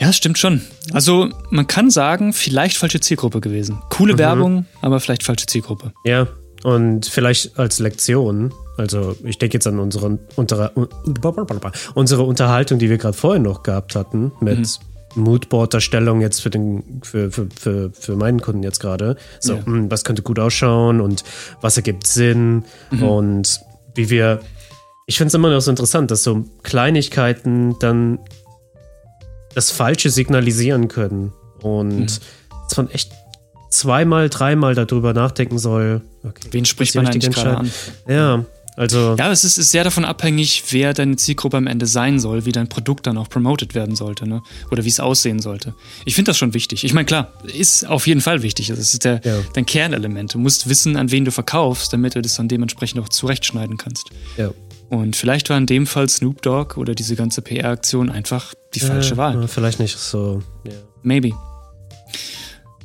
Ja, 0.00 0.12
stimmt 0.12 0.38
schon. 0.38 0.62
Also, 0.92 1.28
man 1.50 1.66
kann 1.66 1.90
sagen, 1.90 2.32
vielleicht 2.32 2.76
falsche 2.76 3.00
Zielgruppe 3.00 3.40
gewesen. 3.40 3.80
Coole 3.90 4.14
Mhm. 4.14 4.18
Werbung, 4.18 4.66
aber 4.80 5.00
vielleicht 5.00 5.22
falsche 5.24 5.46
Zielgruppe. 5.46 5.92
Ja, 6.04 6.28
und 6.62 7.06
vielleicht 7.06 7.58
als 7.58 7.78
Lektion, 7.78 8.52
also 8.76 9.16
ich 9.24 9.38
denke 9.38 9.54
jetzt 9.54 9.66
an 9.66 9.78
unsere, 9.78 10.18
unsere, 10.36 10.70
unsere 11.94 12.22
Unterhaltung, 12.22 12.78
die 12.78 12.90
wir 12.90 12.98
gerade 12.98 13.16
vorhin 13.16 13.42
noch 13.42 13.62
gehabt 13.62 13.94
hatten, 13.96 14.32
mit 14.40 14.58
Mhm. 15.14 15.22
Moodboard-Darstellung 15.24 16.20
jetzt 16.20 16.40
für, 16.42 16.50
den, 16.50 17.00
für, 17.02 17.30
für, 17.30 17.48
für, 17.58 17.90
für 17.92 18.16
meinen 18.16 18.40
Kunden 18.40 18.62
jetzt 18.62 18.78
gerade. 18.78 19.16
So, 19.40 19.54
Ja. 19.54 19.66
hm, 19.66 19.90
was 19.90 20.04
könnte 20.04 20.22
gut 20.22 20.38
ausschauen 20.38 21.00
und 21.00 21.24
was 21.60 21.76
ergibt 21.76 22.06
Sinn 22.06 22.64
Mhm. 22.90 23.02
und 23.02 23.60
wie 23.94 24.10
wir. 24.10 24.40
Ich 25.06 25.16
finde 25.16 25.28
es 25.28 25.34
immer 25.34 25.48
noch 25.50 25.60
so 25.60 25.70
interessant, 25.70 26.10
dass 26.10 26.22
so 26.22 26.44
Kleinigkeiten 26.62 27.76
dann 27.80 28.18
das 29.58 29.70
Falsche 29.70 30.10
signalisieren 30.10 30.88
können. 30.88 31.32
Und 31.62 31.88
Mhm. 31.98 32.06
dass 32.68 32.76
man 32.76 32.88
echt 32.90 33.10
zweimal, 33.70 34.28
dreimal 34.28 34.74
darüber 34.74 35.12
nachdenken 35.12 35.58
soll. 35.58 36.02
Okay, 36.24 36.48
Wen 36.52 36.64
spricht 36.64 36.94
man 36.94 37.06
eigentlich 37.06 37.34
gerade 37.34 37.56
an? 37.58 37.70
Ja, 38.08 38.44
also 38.76 39.16
Ja, 39.18 39.30
es 39.32 39.44
ist, 39.44 39.58
ist 39.58 39.70
sehr 39.72 39.84
davon 39.84 40.04
abhängig, 40.04 40.64
wer 40.70 40.94
deine 40.94 41.16
Zielgruppe 41.16 41.56
am 41.56 41.66
Ende 41.66 41.86
sein 41.86 42.18
soll, 42.20 42.44
wie 42.46 42.52
dein 42.52 42.68
Produkt 42.68 43.06
dann 43.06 43.18
auch 43.18 43.28
promoted 43.28 43.74
werden 43.74 43.94
sollte, 43.96 44.26
ne? 44.28 44.42
Oder 44.70 44.84
wie 44.84 44.88
es 44.88 45.00
aussehen 45.00 45.40
sollte. 45.40 45.74
Ich 46.04 46.14
finde 46.14 46.30
das 46.30 46.38
schon 46.38 46.54
wichtig. 46.54 46.84
Ich 46.84 46.94
meine, 46.94 47.04
klar, 47.06 47.32
ist 47.52 47.86
auf 47.86 48.06
jeden 48.06 48.20
Fall 48.20 48.42
wichtig. 48.42 48.68
Das 48.68 48.78
ist 48.78 49.04
der, 49.04 49.20
Ja. 49.24 49.38
dein 49.54 49.66
Kernelement. 49.66 50.32
Du 50.34 50.38
musst 50.38 50.68
wissen, 50.68 50.96
an 50.96 51.10
wen 51.10 51.24
du 51.24 51.32
verkaufst, 51.32 51.92
damit 51.92 52.14
du 52.14 52.22
das 52.22 52.36
dann 52.36 52.48
dementsprechend 52.48 53.00
auch 53.00 53.08
zurechtschneiden 53.08 53.76
kannst. 53.76 54.10
ja. 54.36 54.50
Und 54.90 55.16
vielleicht 55.16 55.50
war 55.50 55.58
in 55.58 55.66
dem 55.66 55.86
Fall 55.86 56.08
Snoop 56.08 56.40
Dogg 56.40 56.78
oder 56.80 56.94
diese 56.94 57.14
ganze 57.14 57.42
PR-Aktion 57.42 58.08
einfach 58.08 58.54
die 58.74 58.80
falsche 58.80 59.10
ja, 59.10 59.16
Wahl. 59.16 59.48
Vielleicht 59.48 59.80
nicht 59.80 59.96
so. 59.96 60.42
Ja. 60.64 60.72
Maybe. 61.02 61.32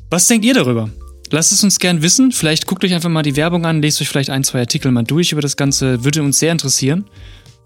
Was 0.10 0.28
denkt 0.28 0.46
ihr 0.46 0.54
darüber? 0.54 0.90
Lasst 1.32 1.52
es 1.52 1.64
uns 1.64 1.80
gern 1.80 2.02
wissen. 2.02 2.32
Vielleicht 2.32 2.68
guckt 2.68 2.86
euch 2.86 2.94
einfach 2.94 3.10
mal 3.10 3.24
die 3.24 3.36
Werbung 3.36 3.66
an, 3.66 3.82
lest 3.82 4.00
euch 4.02 4.10
vielleicht 4.10 4.30
ein, 4.30 4.44
zwei 4.44 4.60
Artikel 4.60 4.92
mal 4.92 5.04
durch 5.04 5.32
über 5.32 5.42
das 5.42 5.58
Ganze. 5.58 6.04
Würde 6.04 6.22
uns 6.22 6.38
sehr 6.38 6.52
interessieren, 6.52 7.06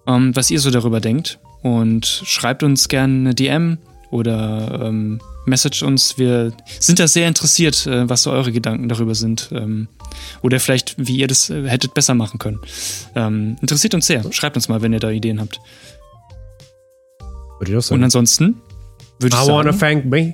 ähm, 0.08 0.36
was 0.36 0.50
ihr 0.50 0.60
so 0.60 0.72
darüber 0.72 1.02
denkt. 1.02 1.40
Und 1.64 2.06
schreibt 2.06 2.64
uns 2.64 2.88
gerne 2.88 3.14
eine 3.14 3.36
DM 3.36 3.78
oder 4.10 4.86
ähm, 4.86 5.20
message 5.46 5.84
uns. 5.84 6.18
Wir 6.18 6.54
sind 6.80 7.00
da 7.00 7.08
sehr 7.08 7.28
interessiert, 7.28 7.86
äh, 7.88 8.08
was 8.08 8.24
so 8.24 8.32
eure 8.32 8.52
Gedanken 8.54 8.88
darüber 8.88 9.16
sind. 9.16 9.50
Ähm, 9.52 9.90
oder 10.42 10.60
vielleicht, 10.60 10.96
wie 10.98 11.18
ihr 11.18 11.28
das 11.28 11.50
äh, 11.50 11.68
hättet 11.68 11.94
besser 11.94 12.14
machen 12.14 12.40
können. 12.40 12.60
Ähm, 13.16 13.58
interessiert 13.62 13.94
uns 13.94 14.08
sehr. 14.08 14.32
Schreibt 14.32 14.56
uns 14.56 14.70
mal, 14.70 14.82
wenn 14.82 14.94
ihr 14.94 15.00
da 15.00 15.10
Ideen 15.10 15.42
habt. 15.42 15.60
Würde 17.60 17.72
ich 17.72 17.78
auch 17.78 17.82
sagen. 17.82 18.00
Und 18.00 18.04
ansonsten 18.04 18.62
würde 19.20 19.36
ich 19.36 19.44
I 19.44 19.48
wanna 19.48 19.74
sagen, 19.74 19.80
thank 19.80 20.06
me. 20.06 20.34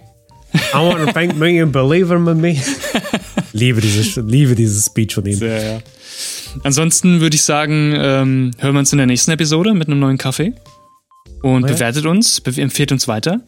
I 0.55 0.75
wanna 0.75 1.11
thank 1.11 1.35
me 1.37 1.61
and 1.61 1.71
believe 1.71 2.13
in 2.13 2.23
me. 2.23 2.61
liebe, 3.53 3.81
diese, 3.81 4.21
liebe 4.21 4.55
dieses 4.55 4.85
Speech 4.85 5.15
von 5.15 5.25
ihm. 5.25 5.39
Ja, 5.39 5.57
ja. 5.61 5.79
Ansonsten 6.63 7.21
würde 7.21 7.35
ich 7.35 7.41
sagen, 7.43 7.93
ähm, 7.95 8.51
hören 8.59 8.75
wir 8.75 8.79
uns 8.79 8.91
in 8.91 8.97
der 8.97 9.07
nächsten 9.07 9.31
Episode 9.31 9.73
mit 9.73 9.87
einem 9.87 9.99
neuen 9.99 10.17
Kaffee. 10.17 10.53
Und 11.41 11.63
Oh 11.63 11.67
ja. 11.67 11.73
bewertet 11.73 12.05
uns, 12.05 12.39
be 12.41 12.51
empfehlt 12.61 12.91
uns 12.91 13.07
weiter. 13.07 13.41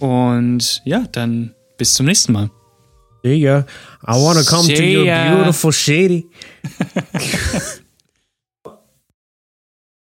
Und 0.00 0.82
ja, 0.84 1.04
dann 1.12 1.54
bis 1.78 1.94
zum 1.94 2.06
nächsten 2.06 2.32
Mal. 2.32 2.50
See 3.22 3.36
ya. 3.36 3.60
I 4.06 4.12
wanna 4.12 4.42
come 4.42 4.68
to 4.68 4.76
See 4.76 4.96
your 4.96 5.06
ya. 5.06 5.34
beautiful 5.34 5.72
city. 5.72 6.26